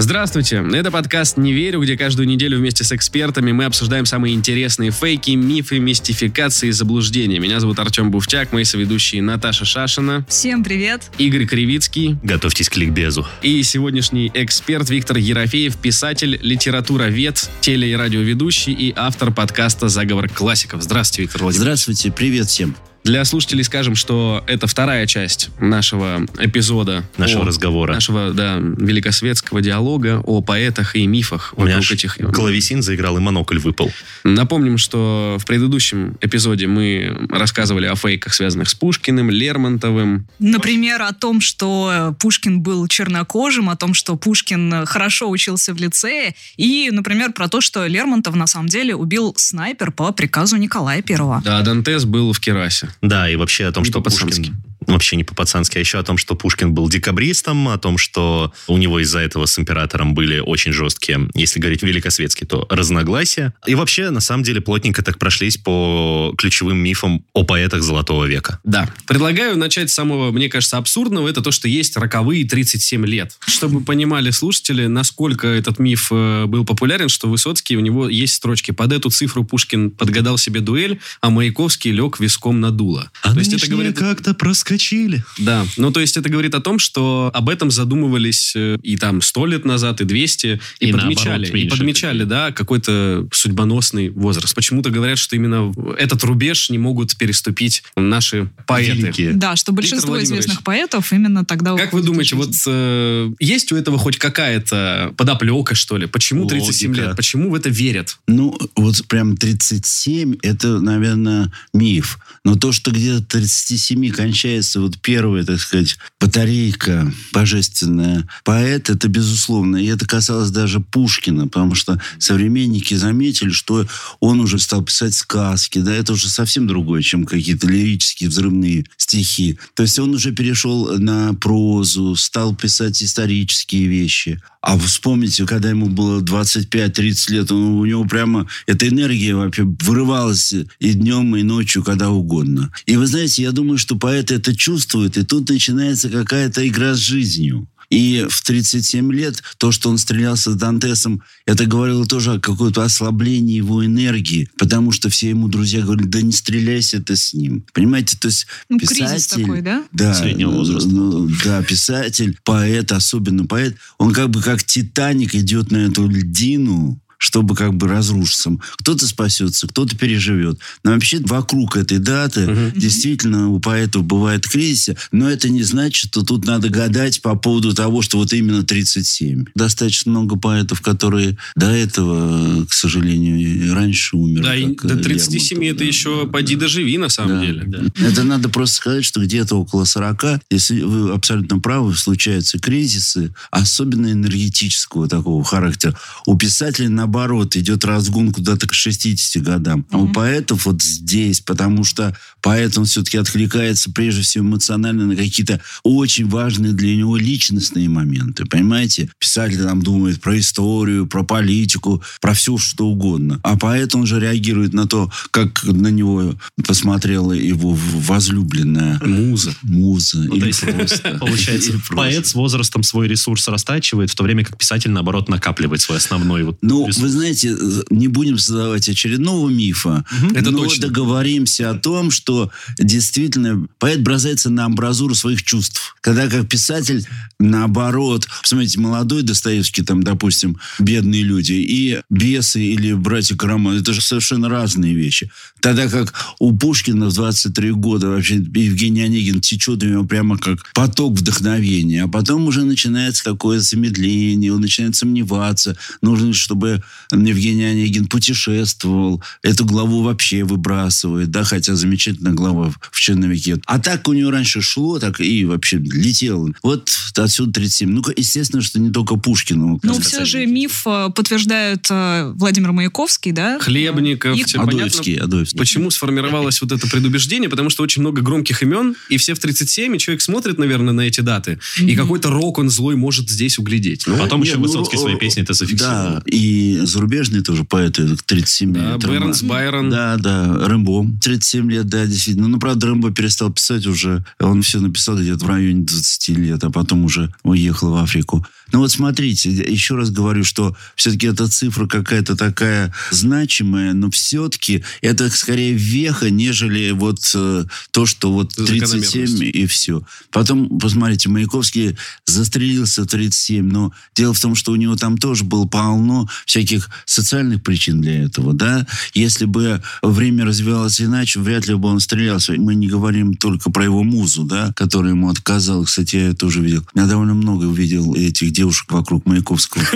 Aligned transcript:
Здравствуйте, 0.00 0.64
это 0.74 0.92
подкаст 0.92 1.38
«Не 1.38 1.52
верю», 1.52 1.80
где 1.82 1.96
каждую 1.96 2.28
неделю 2.28 2.58
вместе 2.58 2.84
с 2.84 2.92
экспертами 2.92 3.50
мы 3.50 3.64
обсуждаем 3.64 4.06
самые 4.06 4.32
интересные 4.36 4.92
фейки, 4.92 5.32
мифы, 5.32 5.80
мистификации 5.80 6.68
и 6.68 6.70
заблуждения. 6.70 7.40
Меня 7.40 7.58
зовут 7.58 7.80
Артем 7.80 8.12
Буфтяк, 8.12 8.52
мои 8.52 8.62
соведущие 8.62 9.22
Наташа 9.22 9.64
Шашина, 9.64 10.24
Всем 10.28 10.62
привет. 10.62 11.10
Игорь 11.18 11.46
Кривицкий 11.46 12.16
Готовьтесь 12.22 12.68
к 12.68 12.76
ликбезу. 12.76 13.26
и 13.42 13.60
сегодняшний 13.64 14.30
эксперт 14.34 14.88
Виктор 14.88 15.16
Ерофеев, 15.16 15.76
писатель, 15.76 16.38
литературовед, 16.40 17.50
теле- 17.60 17.90
и 17.90 17.96
радиоведущий 17.96 18.72
и 18.72 18.92
автор 18.94 19.32
подкаста 19.32 19.88
«Заговор 19.88 20.28
классиков». 20.28 20.80
Здравствуйте, 20.80 21.22
Виктор 21.22 21.42
Владимирович. 21.42 21.62
Здравствуйте, 21.62 22.12
привет 22.12 22.46
всем. 22.46 22.76
Для 23.04 23.24
слушателей 23.24 23.64
скажем, 23.64 23.94
что 23.94 24.44
это 24.46 24.66
вторая 24.66 25.06
часть 25.06 25.50
нашего 25.60 26.26
эпизода. 26.38 27.04
Нашего 27.16 27.44
о- 27.44 27.46
разговора. 27.46 27.94
Нашего, 27.94 28.32
да, 28.32 28.58
великосветского 28.58 29.60
диалога 29.60 30.20
о 30.24 30.42
поэтах 30.42 30.94
и 30.96 31.06
мифах 31.06 31.54
У 31.56 31.64
меня 31.64 31.78
этих... 31.78 32.16
клавесин 32.34 32.82
заиграл 32.82 33.16
и 33.16 33.20
монокль 33.20 33.58
выпал. 33.58 33.90
Напомним, 34.24 34.78
что 34.78 35.36
в 35.38 35.46
предыдущем 35.46 36.16
эпизоде 36.20 36.66
мы 36.66 37.28
рассказывали 37.30 37.86
о 37.86 37.94
фейках, 37.94 38.34
связанных 38.34 38.68
с 38.68 38.74
Пушкиным, 38.74 39.30
Лермонтовым. 39.30 40.26
Например, 40.38 41.02
о 41.02 41.12
том, 41.12 41.40
что 41.40 42.14
Пушкин 42.18 42.60
был 42.60 42.86
чернокожим, 42.88 43.70
о 43.70 43.76
том, 43.76 43.94
что 43.94 44.16
Пушкин 44.16 44.84
хорошо 44.86 45.30
учился 45.30 45.72
в 45.72 45.78
лицее, 45.78 46.34
и, 46.56 46.90
например, 46.92 47.32
про 47.32 47.48
то, 47.48 47.60
что 47.60 47.86
Лермонтов 47.86 48.34
на 48.34 48.46
самом 48.46 48.68
деле 48.68 48.94
убил 48.94 49.34
снайпер 49.36 49.92
по 49.92 50.12
приказу 50.12 50.56
Николая 50.56 51.00
Первого. 51.02 51.40
Да, 51.44 51.62
Дантес 51.62 52.04
был 52.04 52.32
в 52.32 52.40
Керасе. 52.40 52.87
Да, 53.02 53.28
и 53.28 53.36
вообще 53.36 53.66
о 53.66 53.72
том, 53.72 53.84
Не 53.84 53.90
что. 53.90 54.00
Пушкин... 54.00 54.56
Вообще 54.88 55.16
не 55.16 55.24
по-пацански, 55.24 55.76
а 55.76 55.80
еще 55.80 55.98
о 55.98 56.02
том, 56.02 56.16
что 56.16 56.34
Пушкин 56.34 56.72
был 56.72 56.88
декабристом, 56.88 57.68
о 57.68 57.76
том, 57.78 57.98
что 57.98 58.52
у 58.66 58.78
него 58.78 59.00
из-за 59.00 59.20
этого 59.20 59.44
с 59.44 59.58
императором 59.58 60.14
были 60.14 60.40
очень 60.40 60.72
жесткие, 60.72 61.28
если 61.34 61.60
говорить 61.60 61.82
великосветски, 61.82 62.44
то 62.44 62.66
разногласия. 62.70 63.52
И 63.66 63.74
вообще, 63.74 64.08
на 64.08 64.20
самом 64.20 64.44
деле, 64.44 64.62
плотненько 64.62 65.02
так 65.02 65.18
прошлись 65.18 65.58
по 65.58 66.34
ключевым 66.38 66.78
мифам 66.78 67.22
о 67.34 67.44
поэтах 67.44 67.82
Золотого 67.82 68.24
века. 68.24 68.60
Да. 68.64 68.88
Предлагаю 69.06 69.58
начать 69.58 69.90
с 69.90 69.94
самого, 69.94 70.32
мне 70.32 70.48
кажется, 70.48 70.78
абсурдного. 70.78 71.28
Это 71.28 71.42
то, 71.42 71.50
что 71.50 71.68
есть 71.68 71.96
роковые 71.96 72.48
37 72.48 73.04
лет. 73.04 73.36
Чтобы 73.46 73.82
понимали 73.82 74.30
слушатели, 74.30 74.86
насколько 74.86 75.46
этот 75.46 75.78
миф 75.78 76.08
э, 76.10 76.46
был 76.46 76.64
популярен, 76.64 77.10
что 77.10 77.28
Высоцкий, 77.28 77.76
у 77.76 77.80
него 77.80 78.08
есть 78.08 78.34
строчки. 78.34 78.70
Под 78.70 78.92
эту 78.92 79.10
цифру 79.10 79.44
Пушкин 79.44 79.90
подгадал 79.90 80.38
себе 80.38 80.60
дуэль, 80.60 80.98
а 81.20 81.28
Маяковский 81.28 81.90
лег 81.90 82.20
виском 82.20 82.60
на 82.60 82.70
дуло. 82.70 83.10
А 83.22 83.34
То 83.34 83.38
есть 83.38 83.52
это 83.52 83.68
говорит... 83.68 83.98
как-то 83.98 84.32
проскочили. 84.78 85.24
Да, 85.38 85.66
ну 85.76 85.90
то 85.90 86.00
есть 86.00 86.16
это 86.16 86.28
говорит 86.28 86.54
о 86.54 86.60
том, 86.60 86.78
что 86.78 87.30
об 87.34 87.48
этом 87.48 87.70
задумывались 87.70 88.52
э, 88.54 88.78
и 88.82 88.96
там 88.96 89.20
сто 89.20 89.46
лет 89.46 89.64
назад, 89.64 90.00
и 90.00 90.04
200, 90.04 90.60
и, 90.80 90.88
И 90.88 90.92
подмечали, 90.92 91.44
наоборот, 91.44 91.54
и 91.54 91.68
подмечали, 91.68 92.24
да, 92.24 92.52
какой-то 92.52 93.28
судьбоносный 93.32 94.10
возраст. 94.10 94.54
Почему-то 94.54 94.90
говорят, 94.90 95.18
что 95.18 95.36
именно 95.36 95.72
этот 95.98 96.22
рубеж 96.24 96.70
не 96.70 96.78
могут 96.78 97.16
переступить 97.16 97.82
наши 97.96 98.50
поэты. 98.66 98.98
Великие. 98.98 99.32
Да, 99.32 99.56
что 99.56 99.72
большинство 99.72 100.22
известных 100.22 100.62
поэтов 100.62 101.12
именно 101.12 101.44
тогда 101.44 101.76
Как 101.76 101.92
вы 101.92 102.02
думаете, 102.02 102.36
вот 102.36 102.52
э, 102.66 103.30
есть 103.38 103.72
у 103.72 103.76
этого 103.76 103.98
хоть 103.98 104.16
какая-то 104.16 105.12
подоплека, 105.16 105.74
что 105.74 105.96
ли? 105.96 106.06
Почему 106.06 106.46
37 106.46 106.90
Логика. 106.90 107.06
лет? 107.06 107.16
Почему 107.16 107.50
в 107.50 107.54
это 107.54 107.68
верят? 107.68 108.18
Ну, 108.26 108.56
вот 108.76 109.04
прям 109.08 109.36
37, 109.36 110.36
это, 110.42 110.78
наверное, 110.80 111.52
миф. 111.72 112.18
Но 112.44 112.54
то, 112.54 112.72
что 112.72 112.90
где-то 112.90 113.24
37 113.24 114.10
кончается 114.10 114.67
вот 114.76 114.98
первая, 115.00 115.44
так 115.44 115.60
сказать, 115.60 115.98
батарейка 116.20 117.12
божественная 117.32 118.28
поэт, 118.44 118.90
это 118.90 119.08
безусловно. 119.08 119.76
И 119.76 119.86
это 119.86 120.06
касалось 120.06 120.50
даже 120.50 120.80
Пушкина, 120.80 121.46
потому 121.48 121.74
что 121.74 122.00
современники 122.18 122.94
заметили, 122.94 123.50
что 123.50 123.86
он 124.20 124.40
уже 124.40 124.58
стал 124.58 124.82
писать 124.82 125.14
сказки. 125.14 125.78
Да, 125.78 125.92
это 125.92 126.12
уже 126.12 126.28
совсем 126.28 126.66
другое, 126.66 127.02
чем 127.02 127.24
какие-то 127.24 127.66
лирические 127.66 128.30
взрывные 128.30 128.84
стихи. 128.96 129.58
То 129.74 129.82
есть 129.82 129.98
он 129.98 130.14
уже 130.14 130.32
перешел 130.32 130.98
на 130.98 131.34
прозу, 131.34 132.16
стал 132.16 132.54
писать 132.54 133.02
исторические 133.02 133.86
вещи. 133.86 134.40
А 134.60 134.76
вспомните, 134.76 135.46
когда 135.46 135.70
ему 135.70 135.86
было 135.88 136.20
25-30 136.20 137.30
лет, 137.30 137.52
он- 137.52 137.78
у 137.78 137.84
него 137.84 138.04
прямо 138.04 138.46
эта 138.66 138.88
энергия 138.88 139.34
вообще 139.34 139.62
вырывалась 139.64 140.52
и 140.52 140.92
днем, 140.94 141.36
и 141.36 141.42
ночью, 141.42 141.84
когда 141.84 142.10
угодно. 142.10 142.72
И 142.86 142.96
вы 142.96 143.06
знаете, 143.06 143.42
я 143.42 143.52
думаю, 143.52 143.78
что 143.78 143.96
поэт 143.96 144.32
это 144.32 144.54
чувствует, 144.56 145.16
и 145.16 145.22
тут 145.24 145.48
начинается 145.48 146.08
какая-то 146.10 146.66
игра 146.66 146.94
с 146.94 146.98
жизнью. 146.98 147.68
И 147.90 148.26
в 148.28 148.42
37 148.42 149.12
лет 149.12 149.42
то, 149.56 149.72
что 149.72 149.88
он 149.88 149.96
стрелялся 149.98 150.52
с 150.52 150.56
Дантесом, 150.56 151.22
это 151.46 151.64
говорило 151.64 152.04
тоже 152.06 152.32
о 152.34 152.40
каком-то 152.40 152.82
ослаблении 152.84 153.56
его 153.56 153.84
энергии, 153.84 154.48
потому 154.58 154.92
что 154.92 155.08
все 155.08 155.30
ему 155.30 155.48
друзья 155.48 155.80
говорили, 155.82 156.06
да 156.06 156.20
не 156.20 156.32
стреляйся 156.32 157.02
ты 157.02 157.16
с 157.16 157.32
ним. 157.32 157.64
Понимаете, 157.72 158.16
то 158.18 158.28
есть 158.28 158.46
Ну, 158.68 158.78
писатель... 158.78 159.42
такой, 159.42 159.62
да? 159.62 159.84
Да, 159.92 160.14
Среднего 160.14 160.50
возраста. 160.50 160.88
ну, 160.90 161.30
да, 161.44 161.62
писатель, 161.62 162.38
поэт, 162.44 162.92
особенно 162.92 163.46
поэт, 163.46 163.76
он 163.96 164.12
как 164.12 164.30
бы 164.30 164.42
как 164.42 164.62
Титаник 164.64 165.34
идет 165.34 165.70
на 165.70 165.78
эту 165.78 166.06
льдину, 166.06 167.00
чтобы 167.18 167.54
как 167.54 167.74
бы 167.74 167.88
разрушиться. 167.88 168.56
Кто-то 168.78 169.06
спасется, 169.06 169.66
кто-то 169.68 169.96
переживет. 169.96 170.58
Но 170.84 170.92
вообще 170.92 171.18
вокруг 171.20 171.76
этой 171.76 171.98
даты 171.98 172.72
действительно 172.74 173.50
у 173.50 173.60
поэтов 173.60 174.04
бывает 174.04 174.46
кризис, 174.46 174.94
но 175.12 175.28
это 175.28 175.48
не 175.48 175.62
значит, 175.62 176.10
что 176.10 176.22
тут 176.22 176.46
надо 176.46 176.68
гадать 176.68 177.20
по 177.20 177.34
поводу 177.34 177.74
того, 177.74 178.02
что 178.02 178.18
вот 178.18 178.32
именно 178.32 178.62
37. 178.62 179.46
Достаточно 179.54 180.10
много 180.12 180.36
поэтов, 180.38 180.80
которые 180.80 181.36
до 181.56 181.66
этого, 181.70 182.64
к 182.64 182.72
сожалению, 182.72 183.38
и 183.38 183.68
раньше 183.70 184.16
умерли. 184.16 184.42
Да, 184.42 184.56
и 184.56 184.74
до 184.74 184.94
э, 184.94 185.02
37 185.02 185.58
Лермонтов, 185.58 185.74
это 185.74 185.78
да. 185.78 185.84
еще 185.84 186.26
поди 186.28 186.54
доживи, 186.56 186.98
на 186.98 187.08
самом 187.08 187.40
Да, 187.40 187.46
деле. 187.46 187.64
да. 187.66 187.80
Это 188.06 188.24
надо 188.24 188.48
просто 188.48 188.76
сказать, 188.76 189.04
что 189.04 189.20
где-то 189.22 189.56
около 189.56 189.84
40, 189.84 190.40
если 190.50 190.80
вы 190.82 191.12
абсолютно 191.12 191.58
правы, 191.58 191.94
случаются 191.94 192.58
кризисы, 192.58 193.34
особенно 193.50 194.12
энергетического 194.12 195.08
такого 195.08 195.42
характера. 195.44 195.98
У 196.26 196.36
писателей, 196.36 196.88
наоборот, 197.08 197.56
идет 197.56 197.84
разгон 197.86 198.32
куда-то 198.32 198.68
к 198.68 198.74
60 198.74 199.42
годам. 199.42 199.86
А 199.90 199.98
у 199.98 200.08
поэтов 200.08 200.66
вот 200.66 200.82
здесь, 200.82 201.40
потому 201.40 201.82
что 201.84 202.14
поэт, 202.42 202.76
он 202.76 202.84
все-таки 202.84 203.16
откликается 203.16 203.90
прежде 203.90 204.22
всего 204.22 204.44
эмоционально 204.44 205.06
на 205.06 205.16
какие-то 205.16 205.60
очень 205.82 206.28
важные 206.28 206.72
для 206.72 206.94
него 206.94 207.16
личностные 207.16 207.88
моменты. 207.88 208.44
Понимаете? 208.44 209.10
Писатель 209.18 209.62
там 209.62 209.82
думает 209.82 210.20
про 210.20 210.38
историю, 210.38 211.06
про 211.06 211.22
политику, 211.24 212.02
про 212.20 212.34
все, 212.34 212.58
что 212.58 212.86
угодно. 212.86 213.40
А 213.42 213.56
поэт, 213.56 213.94
он 213.94 214.06
же 214.06 214.20
реагирует 214.20 214.74
на 214.74 214.86
то, 214.86 215.10
как 215.30 215.64
на 215.64 215.88
него 215.88 216.34
посмотрела 216.66 217.32
его 217.32 217.72
возлюбленная 217.74 219.00
Муза. 219.04 219.54
муза. 219.62 220.18
Ну, 220.18 220.34
или 220.36 220.46
есть, 220.48 220.60
просто. 220.60 221.16
Получается, 221.20 221.70
Или 221.70 221.78
просто. 221.78 221.94
поэт 221.94 222.26
с 222.26 222.34
возрастом 222.34 222.82
свой 222.82 223.08
ресурс 223.08 223.48
растачивает, 223.48 224.10
в 224.10 224.14
то 224.14 224.24
время 224.24 224.44
как 224.44 224.58
писатель, 224.58 224.90
наоборот, 224.90 225.28
накапливает 225.28 225.80
свой 225.80 225.98
основной 225.98 226.42
вот 226.42 226.58
Ну, 226.60 226.86
ресурс. 226.86 226.97
Вы 226.98 227.08
знаете, 227.08 227.56
не 227.90 228.08
будем 228.08 228.38
создавать 228.38 228.88
очередного 228.88 229.48
мифа, 229.48 230.04
Это 230.34 230.50
но 230.50 230.64
точно. 230.64 230.88
договоримся 230.88 231.70
о 231.70 231.74
том, 231.74 232.10
что 232.10 232.50
действительно 232.78 233.66
поэт 233.78 234.02
бросается 234.02 234.50
на 234.50 234.66
амбразуру 234.66 235.14
своих 235.14 235.42
чувств. 235.42 235.96
Когда 236.00 236.28
как 236.28 236.48
писатель, 236.48 237.06
наоборот, 237.38 238.26
посмотрите, 238.42 238.80
молодой 238.80 239.22
Достоевский, 239.22 239.82
там, 239.82 240.02
допустим, 240.02 240.58
бедные 240.78 241.22
люди, 241.22 241.52
и 241.52 242.00
бесы 242.10 242.60
или 242.60 242.92
братья 242.92 243.36
Карамазовы, 243.36 243.82
это 243.82 243.92
же 243.92 244.00
совершенно 244.00 244.48
разные 244.48 244.94
вещи. 244.94 245.30
Тогда 245.60 245.88
как 245.88 246.14
у 246.38 246.56
Пушкина 246.56 247.06
в 247.06 247.14
23 247.14 247.72
года 247.72 248.08
вообще 248.08 248.36
Евгений 248.36 249.02
Онегин 249.02 249.40
течет 249.40 249.82
у 249.82 249.86
него 249.86 250.04
прямо 250.04 250.38
как 250.38 250.72
поток 250.72 251.14
вдохновения, 251.14 252.04
а 252.04 252.08
потом 252.08 252.46
уже 252.46 252.64
начинается 252.64 253.24
какое-то 253.24 253.64
замедление, 253.64 254.52
он 254.52 254.60
начинает 254.60 254.96
сомневаться, 254.96 255.76
нужно, 256.02 256.32
чтобы 256.32 256.82
Евгений 257.12 257.64
Онегин 257.64 258.06
путешествовал, 258.06 259.22
эту 259.42 259.64
главу 259.64 260.02
вообще 260.02 260.44
выбрасывает, 260.44 261.30
да, 261.30 261.44
хотя 261.44 261.74
замечательная 261.74 262.32
глава 262.32 262.72
в 262.90 263.00
черновике. 263.00 263.60
А 263.66 263.78
так 263.78 264.08
у 264.08 264.12
него 264.12 264.30
раньше 264.30 264.60
шло, 264.62 264.98
так 264.98 265.20
и 265.20 265.44
вообще 265.44 265.78
летел. 265.78 266.50
Вот 266.62 266.90
отсюда 267.16 267.52
37. 267.52 267.88
Ну, 267.90 268.02
естественно, 268.16 268.62
что 268.62 268.78
не 268.78 268.90
только 268.90 269.16
Пушкину. 269.16 269.80
Но 269.82 270.00
все 270.00 270.24
же 270.24 270.46
миф 270.46 270.86
э, 270.86 271.10
подтверждает 271.14 271.86
э, 271.90 272.32
Владимир 272.34 272.72
Маяковский, 272.72 273.32
да? 273.32 273.58
Хлебников. 273.58 274.36
И- 274.36 274.44
тебе 274.44 274.62
Адоевский, 274.62 275.14
понятно, 275.14 275.36
Адоевский. 275.36 275.58
Почему 275.58 275.90
сформировалось 275.90 276.60
вот 276.60 276.72
это 276.72 276.88
предубеждение? 276.88 277.48
Потому 277.48 277.70
что 277.70 277.82
очень 277.82 278.02
много 278.02 278.22
громких 278.22 278.62
имен, 278.62 278.96
и 279.08 279.16
все 279.16 279.34
в 279.34 279.38
37, 279.38 279.94
и 279.94 279.98
человек 279.98 280.22
смотрит, 280.22 280.58
наверное, 280.58 280.92
на 280.92 281.02
эти 281.02 281.20
даты, 281.20 281.58
и 281.78 281.94
какой-то 281.96 282.30
рок 282.30 282.58
он 282.58 282.70
злой 282.70 282.96
может 282.96 283.28
здесь 283.30 283.58
углядеть. 283.58 284.04
Ну, 284.06 284.16
Потом 284.16 284.40
Нет, 284.40 284.48
еще 284.48 284.56
ну, 284.58 284.64
Высоцкий 284.64 284.96
свои 284.96 285.16
песни 285.16 285.42
это 285.42 285.52
зафиксировал. 285.52 286.14
Да, 286.16 286.22
и 286.26 286.77
зарубежные 286.86 287.42
тоже 287.42 287.64
поэты 287.64 288.16
к 288.16 288.22
37 288.22 288.72
да, 288.72 288.92
лет. 288.92 289.04
Бернс, 289.04 289.42
Роман. 289.42 289.56
Байрон. 289.56 289.90
Да, 289.90 290.16
да, 290.16 290.68
Рэмбо. 290.68 291.06
37 291.22 291.70
лет, 291.70 291.86
да, 291.86 292.06
действительно. 292.06 292.48
Ну, 292.48 292.58
правда, 292.58 292.88
Рэмбо 292.88 293.10
перестал 293.10 293.52
писать 293.52 293.86
уже. 293.86 294.24
Он 294.38 294.62
все 294.62 294.80
написал 294.80 295.18
где-то 295.18 295.44
в 295.44 295.48
районе 295.48 295.82
20 295.82 296.28
лет, 296.38 296.62
а 296.64 296.70
потом 296.70 297.04
уже 297.04 297.32
уехал 297.42 297.92
в 297.92 297.96
Африку. 297.96 298.46
Ну 298.70 298.80
вот 298.80 298.90
смотрите, 298.90 299.50
еще 299.50 299.94
раз 299.94 300.10
говорю, 300.10 300.44
что 300.44 300.76
все-таки 300.94 301.26
эта 301.26 301.48
цифра 301.48 301.86
какая-то 301.86 302.36
такая 302.36 302.92
значимая, 303.10 303.94
но 303.94 304.10
все-таки 304.10 304.84
это 305.00 305.30
скорее 305.30 305.72
веха, 305.72 306.28
нежели 306.28 306.90
вот 306.90 307.18
э, 307.34 307.64
то, 307.92 308.06
что 308.06 308.30
вот 308.30 308.54
37 308.54 308.86
Закономерность. 308.86 309.42
и 309.42 309.66
все. 309.66 310.02
Потом, 310.30 310.78
посмотрите, 310.78 311.30
Маяковский 311.30 311.96
застрелился 312.26 313.04
в 313.04 313.06
37, 313.06 313.64
но 313.64 313.92
дело 314.14 314.34
в 314.34 314.40
том, 314.40 314.54
что 314.54 314.72
у 314.72 314.76
него 314.76 314.96
там 314.96 315.16
тоже 315.16 315.44
было 315.44 315.66
полно 315.66 316.28
всяких 316.44 316.67
социальных 317.04 317.62
причин 317.62 318.00
для 318.00 318.24
этого, 318.24 318.52
да. 318.52 318.86
Если 319.14 319.44
бы 319.44 319.82
время 320.02 320.44
развивалось 320.44 321.00
иначе, 321.00 321.40
вряд 321.40 321.66
ли 321.66 321.74
бы 321.74 321.88
он 321.88 322.00
стрелялся. 322.00 322.52
Мы 322.52 322.74
не 322.74 322.88
говорим 322.88 323.34
только 323.34 323.70
про 323.70 323.84
его 323.84 324.02
музу, 324.02 324.44
да, 324.44 324.72
которая 324.74 325.12
ему 325.12 325.28
отказала. 325.28 325.84
Кстати, 325.84 326.16
я 326.16 326.32
тоже 326.34 326.60
видел. 326.60 326.86
Я 326.94 327.06
довольно 327.06 327.34
много 327.34 327.66
видел 327.66 328.14
этих 328.14 328.52
девушек 328.52 328.90
вокруг 328.92 329.26
Маяковского. 329.26 329.84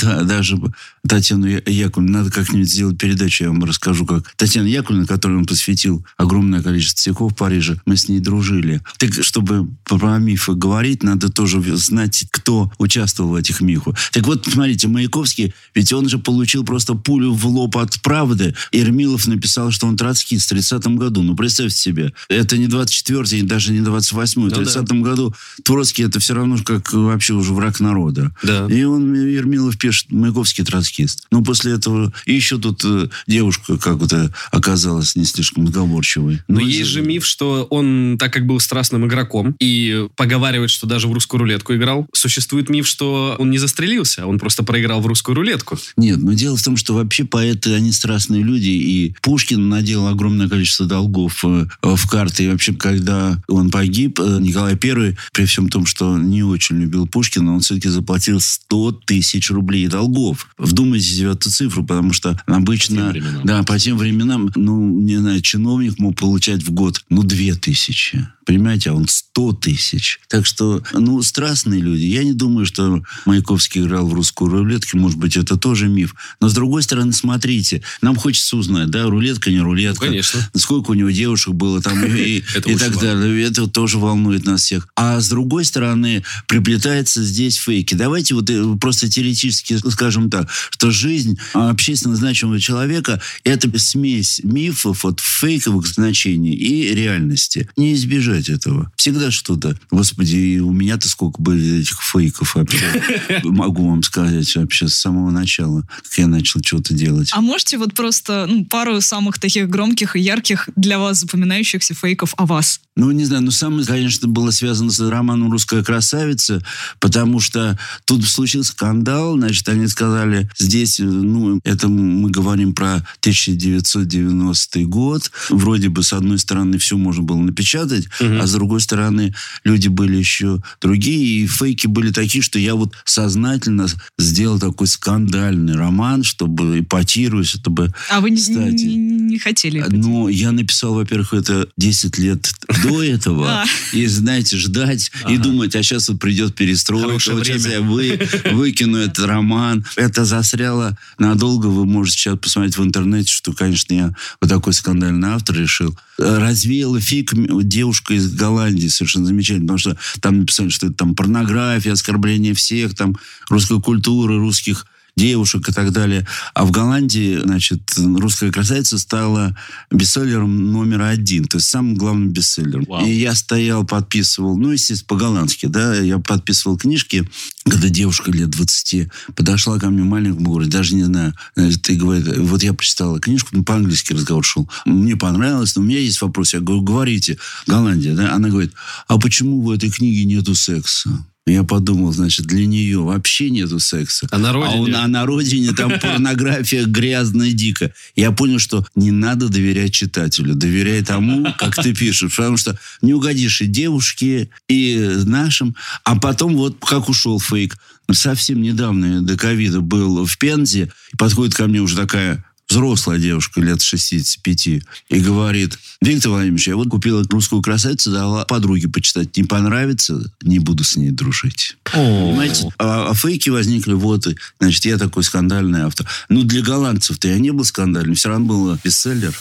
Да, 0.00 0.22
даже 0.22 0.58
Татьяну 1.06 1.46
Яковлевну. 1.46 2.18
Надо 2.18 2.30
как-нибудь 2.30 2.70
сделать 2.70 2.98
передачу, 2.98 3.44
я 3.44 3.50
вам 3.50 3.64
расскажу, 3.64 4.06
как 4.06 4.32
Татьяна 4.36 4.66
Яковлевна, 4.66 5.06
которой 5.06 5.38
он 5.38 5.46
посвятил 5.46 6.04
огромное 6.16 6.62
количество 6.62 7.00
стихов 7.00 7.32
в 7.32 7.36
Париже, 7.36 7.80
мы 7.86 7.96
с 7.96 8.08
ней 8.08 8.20
дружили. 8.20 8.80
Так, 8.98 9.12
чтобы 9.22 9.68
про 9.84 10.18
мифы 10.18 10.54
говорить, 10.54 11.02
надо 11.02 11.30
тоже 11.30 11.60
знать, 11.76 12.26
кто 12.30 12.70
участвовал 12.78 13.30
в 13.30 13.34
этих 13.34 13.60
мифах. 13.60 13.96
Так 14.12 14.26
вот, 14.26 14.46
смотрите, 14.50 14.88
Маяковский, 14.88 15.54
ведь 15.74 15.87
он 15.94 16.08
же 16.08 16.18
получил 16.18 16.64
просто 16.64 16.94
пулю 16.94 17.32
в 17.32 17.46
лоб 17.46 17.76
от 17.76 18.00
правды. 18.02 18.54
Ермилов 18.72 19.26
написал, 19.26 19.70
что 19.70 19.86
он 19.86 19.96
троцкист 19.96 20.46
в 20.46 20.48
30 20.50 20.86
году. 20.88 21.22
Ну, 21.22 21.36
представьте 21.36 21.76
себе. 21.76 22.12
Это 22.28 22.58
не 22.58 22.66
24-й, 22.66 23.42
даже 23.42 23.72
не 23.72 23.80
28-й. 23.80 24.34
В 24.34 24.36
Ну 24.36 24.50
да. 24.50 24.56
30 24.56 24.88
году 25.00 25.34
Троцкий 25.64 26.04
это 26.04 26.20
все 26.20 26.34
равно, 26.34 26.58
как 26.64 26.92
вообще 26.92 27.34
уже 27.34 27.52
враг 27.52 27.80
народа. 27.80 28.32
Да. 28.42 28.66
И 28.70 28.84
он, 28.84 29.14
Ермилов 29.14 29.78
пишет, 29.78 30.10
Маяковский 30.10 30.64
троцкист. 30.64 31.26
Ну, 31.30 31.44
после 31.44 31.72
этого... 31.72 32.12
И 32.26 32.34
еще 32.34 32.58
тут 32.58 32.84
э, 32.84 33.08
девушка 33.26 33.78
как-то 33.78 34.32
оказалась 34.50 35.16
не 35.16 35.24
слишком 35.24 35.66
сговорчивой. 35.66 36.42
Но 36.48 36.60
Ну, 36.60 36.66
есть 36.66 36.90
же 36.90 37.02
миф, 37.02 37.24
что 37.26 37.66
он, 37.70 38.16
так 38.18 38.32
как 38.32 38.46
был 38.46 38.60
страстным 38.60 39.06
игроком, 39.06 39.56
и 39.60 40.06
поговаривает, 40.16 40.70
что 40.70 40.86
даже 40.86 41.08
в 41.08 41.12
русскую 41.12 41.40
рулетку 41.40 41.74
играл, 41.74 42.06
существует 42.12 42.68
миф, 42.68 42.86
что 42.86 43.36
он 43.38 43.50
не 43.50 43.58
застрелился, 43.58 44.24
а 44.24 44.26
он 44.26 44.38
просто 44.38 44.62
проиграл 44.62 45.00
в 45.00 45.06
русскую 45.06 45.34
рулетку. 45.34 45.77
Нет, 45.96 46.18
но 46.22 46.32
дело 46.32 46.56
в 46.56 46.62
том, 46.62 46.76
что 46.76 46.94
вообще 46.94 47.24
поэты, 47.24 47.74
они 47.74 47.92
страстные 47.92 48.42
люди, 48.42 48.68
и 48.68 49.14
Пушкин 49.22 49.68
наделал 49.68 50.08
огромное 50.08 50.48
количество 50.48 50.86
долгов 50.86 51.44
э, 51.44 51.66
в 51.82 52.08
карты. 52.08 52.44
И 52.44 52.48
вообще, 52.48 52.72
когда 52.72 53.40
он 53.48 53.70
погиб, 53.70 54.20
э, 54.20 54.38
Николай 54.40 54.72
I, 54.72 55.16
при 55.32 55.44
всем 55.44 55.68
том, 55.68 55.86
что 55.86 56.18
не 56.18 56.42
очень 56.42 56.76
любил 56.76 57.06
Пушкина, 57.06 57.54
он 57.54 57.60
все-таки 57.60 57.88
заплатил 57.88 58.40
100 58.40 58.92
тысяч 59.06 59.50
рублей 59.50 59.88
долгов. 59.88 60.48
Вдумайтесь 60.58 61.20
в 61.20 61.30
эту 61.30 61.50
цифру, 61.50 61.84
потому 61.84 62.12
что 62.12 62.40
обычно... 62.46 63.08
По 63.08 63.12
тем 63.12 63.22
временам. 63.22 63.46
Да, 63.46 63.62
по 63.62 63.78
тем 63.78 63.98
временам, 63.98 64.50
ну, 64.54 64.88
не 64.88 65.16
знаю, 65.16 65.40
чиновник 65.40 65.98
мог 65.98 66.16
получать 66.16 66.62
в 66.62 66.70
год, 66.72 67.04
ну, 67.08 67.22
2 67.22 67.54
тысячи. 67.60 68.26
Понимаете, 68.48 68.88
а 68.88 68.94
он 68.94 69.06
100 69.06 69.52
тысяч. 69.52 70.20
Так 70.26 70.46
что, 70.46 70.82
ну, 70.94 71.20
страстные 71.20 71.82
люди. 71.82 72.04
Я 72.04 72.24
не 72.24 72.32
думаю, 72.32 72.64
что 72.64 73.02
Маяковский 73.26 73.82
играл 73.82 74.08
в 74.08 74.14
русскую 74.14 74.50
рулетку. 74.50 74.96
Может 74.96 75.18
быть, 75.18 75.36
это 75.36 75.57
тоже 75.58 75.88
миф. 75.88 76.14
Но, 76.40 76.48
с 76.48 76.54
другой 76.54 76.82
стороны, 76.82 77.12
смотрите. 77.12 77.82
Нам 78.02 78.16
хочется 78.16 78.56
узнать, 78.56 78.90
да, 78.90 79.04
рулетка, 79.04 79.50
не 79.50 79.60
рулетка. 79.60 80.04
Ну, 80.06 80.10
конечно. 80.12 80.50
Сколько 80.54 80.92
у 80.92 80.94
него 80.94 81.10
девушек 81.10 81.54
было 81.54 81.80
там 81.82 82.02
и, 82.16 82.40
так 82.40 82.98
далее. 82.98 83.44
Это 83.46 83.66
тоже 83.66 83.98
волнует 83.98 84.44
нас 84.44 84.62
всех. 84.62 84.88
А 84.96 85.20
с 85.20 85.28
другой 85.28 85.64
стороны, 85.64 86.22
приплетается 86.46 87.22
здесь 87.22 87.56
фейки. 87.56 87.94
Давайте 87.94 88.34
вот 88.34 88.48
э, 88.50 88.76
просто 88.80 89.08
теоретически 89.08 89.78
скажем 89.90 90.30
так, 90.30 90.48
что 90.70 90.90
жизнь 90.90 91.38
общественно 91.52 92.16
значимого 92.16 92.60
человека– 92.60 93.20
это 93.44 93.68
смесь 93.78 94.40
мифов, 94.42 95.04
вот 95.04 95.20
фейковых 95.20 95.86
значений 95.86 96.52
и 96.52 96.94
реальности. 96.94 97.68
Не 97.76 97.94
избежать 97.94 98.48
этого. 98.48 98.90
Всегда 98.96 99.30
что-то. 99.30 99.76
Господи, 99.90 100.58
у 100.58 100.72
меня-то 100.72 101.08
сколько 101.08 101.40
были 101.40 101.80
этих 101.80 102.00
фейков 102.02 102.54
вообще. 102.54 102.84
Могу 103.44 103.88
вам 103.88 104.02
сказать 104.02 104.54
вообще 104.56 104.88
с 104.88 104.94
самого 104.94 105.30
начала, 105.30 105.47
как 105.56 106.18
я 106.18 106.26
начал 106.26 106.60
что-то 106.62 106.94
делать. 106.94 107.30
А 107.32 107.40
можете 107.40 107.78
вот 107.78 107.94
просто 107.94 108.46
ну, 108.48 108.64
пару 108.64 109.00
самых 109.00 109.38
таких 109.38 109.68
громких 109.68 110.16
и 110.16 110.20
ярких 110.20 110.68
для 110.76 110.98
вас 110.98 111.18
запоминающихся 111.18 111.94
фейков 111.94 112.34
о 112.36 112.46
вас? 112.46 112.80
Ну, 112.98 113.12
не 113.12 113.24
знаю, 113.24 113.42
но 113.44 113.52
самое, 113.52 113.86
конечно, 113.86 114.26
было 114.26 114.50
связано 114.50 114.90
с 114.90 114.98
романом 114.98 115.52
«Русская 115.52 115.84
красавица», 115.84 116.60
потому 116.98 117.38
что 117.38 117.78
тут 118.04 118.24
случился 118.24 118.72
скандал, 118.72 119.36
значит, 119.36 119.68
они 119.68 119.86
сказали, 119.86 120.50
здесь, 120.58 120.98
э, 120.98 121.04
ну, 121.04 121.60
это 121.62 121.86
мы 121.88 122.28
говорим 122.28 122.74
про 122.74 123.06
1990 123.20 124.84
год, 124.86 125.30
вроде 125.50 125.88
бы, 125.90 126.02
с 126.02 126.12
одной 126.12 126.38
стороны, 126.40 126.78
все 126.78 126.96
можно 126.96 127.22
было 127.22 127.38
напечатать, 127.38 128.08
Мгм. 128.20 128.40
а 128.40 128.46
с 128.48 128.52
другой 128.52 128.80
стороны, 128.80 129.32
люди 129.62 129.86
были 129.88 130.16
еще 130.16 130.60
другие, 130.80 131.42
и 131.44 131.46
фейки 131.46 131.86
были 131.86 132.10
такие, 132.10 132.42
что 132.42 132.58
я 132.58 132.74
вот 132.74 132.94
сознательно 133.04 133.86
сделал 134.18 134.58
такой 134.58 134.88
скандальный 134.88 135.74
роман, 135.76 136.24
чтобы 136.24 136.80
эпатируюсь, 136.80 137.48
чтобы 137.50 137.92
А 138.10 138.20
вы 138.20 138.30
не, 138.30 138.36
Кстати. 138.40 138.84
не- 138.84 138.96
не 139.28 139.38
хотели? 139.38 139.84
ну, 139.88 140.26
я 140.28 140.50
написал, 140.52 140.94
во-первых, 140.94 141.32
это 141.34 141.68
10 141.76 142.18
лет 142.18 142.50
до 142.82 142.87
этого. 142.88 143.62
А. 143.62 143.64
И, 143.92 144.06
знаете, 144.06 144.56
ждать 144.56 145.10
и 145.28 145.36
думать, 145.36 145.74
а 145.76 145.82
сейчас 145.82 146.08
вот 146.08 146.18
придет 146.18 146.54
перестройка, 146.54 147.06
Хорошее 147.06 147.36
вот 147.36 147.46
сейчас 147.46 147.66
я 147.66 147.80
вы, 147.80 148.20
выкину 148.52 148.98
этот 148.98 149.24
роман. 149.26 149.84
Это 149.96 150.24
застряло 150.24 150.96
надолго. 151.18 151.66
Вы 151.66 151.86
можете 151.86 152.18
сейчас 152.18 152.38
посмотреть 152.38 152.76
в 152.76 152.82
интернете, 152.82 153.30
что, 153.30 153.52
конечно, 153.52 153.94
я 153.94 154.14
вот 154.40 154.50
такой 154.50 154.72
скандальный 154.72 155.28
автор 155.28 155.56
решил. 155.56 155.96
Развеяла 156.18 157.00
фиг 157.00 157.32
девушка 157.64 158.14
из 158.14 158.32
Голландии, 158.32 158.88
совершенно 158.88 159.26
замечательно, 159.26 159.74
потому 159.74 159.78
что 159.78 159.96
там 160.20 160.40
написали, 160.40 160.68
что 160.68 160.86
это 160.86 160.96
там 160.96 161.14
порнография, 161.14 161.92
оскорбление 161.92 162.54
всех, 162.54 162.94
там 162.94 163.16
русской 163.48 163.80
культуры, 163.80 164.38
русских 164.38 164.86
девушек 165.18 165.68
и 165.68 165.72
так 165.72 165.92
далее. 165.92 166.26
А 166.54 166.64
в 166.64 166.70
Голландии, 166.70 167.40
значит, 167.42 167.80
«Русская 167.96 168.50
красавица» 168.50 168.98
стала 168.98 169.56
бестселлером 169.90 170.72
номер 170.72 171.02
один. 171.02 171.44
То 171.44 171.58
есть 171.58 171.68
самым 171.68 171.96
главным 171.96 172.30
бестселлером. 172.30 172.84
Вау. 172.88 173.04
И 173.04 173.10
я 173.10 173.34
стоял, 173.34 173.84
подписывал, 173.84 174.56
ну, 174.56 174.70
естественно, 174.70 175.08
по-голландски, 175.08 175.66
да, 175.66 175.96
я 175.96 176.18
подписывал 176.18 176.78
книжки, 176.78 177.28
когда 177.64 177.88
девушка 177.88 178.30
лет 178.30 178.50
20 178.50 179.08
подошла 179.34 179.78
ко 179.78 179.90
мне 179.90 180.02
в 180.02 180.06
маленьком 180.06 180.44
городе, 180.44 180.70
даже 180.70 180.94
не 180.94 181.04
знаю, 181.04 181.34
и 181.56 181.94
говорит, 181.94 182.38
вот 182.38 182.62
я 182.62 182.72
прочитала 182.72 183.20
книжку, 183.20 183.50
ну, 183.52 183.64
по-английски 183.64 184.12
разговор 184.12 184.44
шел. 184.44 184.70
Мне 184.86 185.16
понравилось, 185.16 185.74
но 185.76 185.82
у 185.82 185.84
меня 185.84 185.98
есть 185.98 186.20
вопрос. 186.22 186.54
Я 186.54 186.60
говорю, 186.60 186.82
говорите, 186.82 187.38
Голландия, 187.66 188.14
да? 188.14 188.34
Она 188.34 188.48
говорит, 188.48 188.72
а 189.08 189.18
почему 189.18 189.62
в 189.62 189.70
этой 189.70 189.90
книге 189.90 190.24
нету 190.24 190.54
секса? 190.54 191.10
Я 191.48 191.62
подумал, 191.64 192.12
значит, 192.12 192.46
для 192.46 192.66
нее 192.66 193.00
вообще 193.00 193.50
нету 193.50 193.78
секса. 193.78 194.28
А 194.30 194.38
на 194.38 194.50
А, 194.50 194.52
родине? 194.52 194.80
он- 194.82 194.94
а 194.94 195.06
на 195.08 195.26
родине 195.26 195.72
там 195.72 195.90
порнография 196.00 196.84
грязная, 196.84 197.52
дико. 197.52 197.92
Я 198.16 198.32
понял, 198.32 198.58
что 198.58 198.86
не 198.94 199.10
надо 199.10 199.48
доверять 199.48 199.92
читателю. 199.92 200.54
Доверяй 200.54 201.02
тому, 201.02 201.46
как 201.58 201.74
ты 201.76 201.94
пишешь. 201.94 202.36
Потому 202.36 202.56
что 202.56 202.78
не 203.02 203.14
угодишь 203.14 203.60
и 203.62 203.66
девушке, 203.66 204.50
и 204.68 204.96
нашим. 205.24 205.74
А 206.04 206.16
потом 206.18 206.56
вот 206.56 206.76
как 206.84 207.08
ушел 207.08 207.40
фейк. 207.40 207.76
Совсем 208.10 208.62
недавно, 208.62 209.20
до 209.22 209.36
ковида, 209.36 209.80
был 209.80 210.24
в 210.24 210.38
Пензе. 210.38 210.90
Подходит 211.18 211.54
ко 211.54 211.66
мне 211.66 211.80
уже 211.80 211.94
такая 211.96 212.44
взрослая 212.68 213.18
девушка 213.18 213.60
лет 213.60 213.82
65, 213.82 214.66
и 214.66 214.82
говорит, 215.10 215.78
Виктор 216.00 216.32
Владимирович, 216.32 216.68
я 216.68 216.76
вот 216.76 216.88
купила 216.88 217.24
русскую 217.28 217.62
красавицу, 217.62 218.12
дала 218.12 218.44
подруге 218.44 218.88
почитать. 218.88 219.36
Не 219.36 219.44
понравится, 219.44 220.30
не 220.42 220.58
буду 220.58 220.84
с 220.84 220.96
ней 220.96 221.10
дружить. 221.10 221.76
Понимаете? 221.84 222.70
А, 222.78 223.08
а 223.10 223.14
фейки 223.14 223.50
возникли, 223.50 223.94
вот, 223.94 224.26
и, 224.26 224.36
значит, 224.60 224.84
я 224.84 224.98
такой 224.98 225.24
скандальный 225.24 225.80
автор. 225.80 226.06
Ну, 226.28 226.42
для 226.42 226.62
голландцев-то 226.62 227.28
я 227.28 227.38
не 227.38 227.50
был 227.50 227.64
скандальным, 227.64 228.14
все 228.14 228.28
равно 228.28 228.46
был 228.46 228.78
бестселлер. 228.84 229.34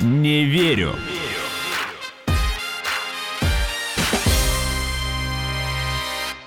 Не 0.00 0.46
верю. 0.46 0.96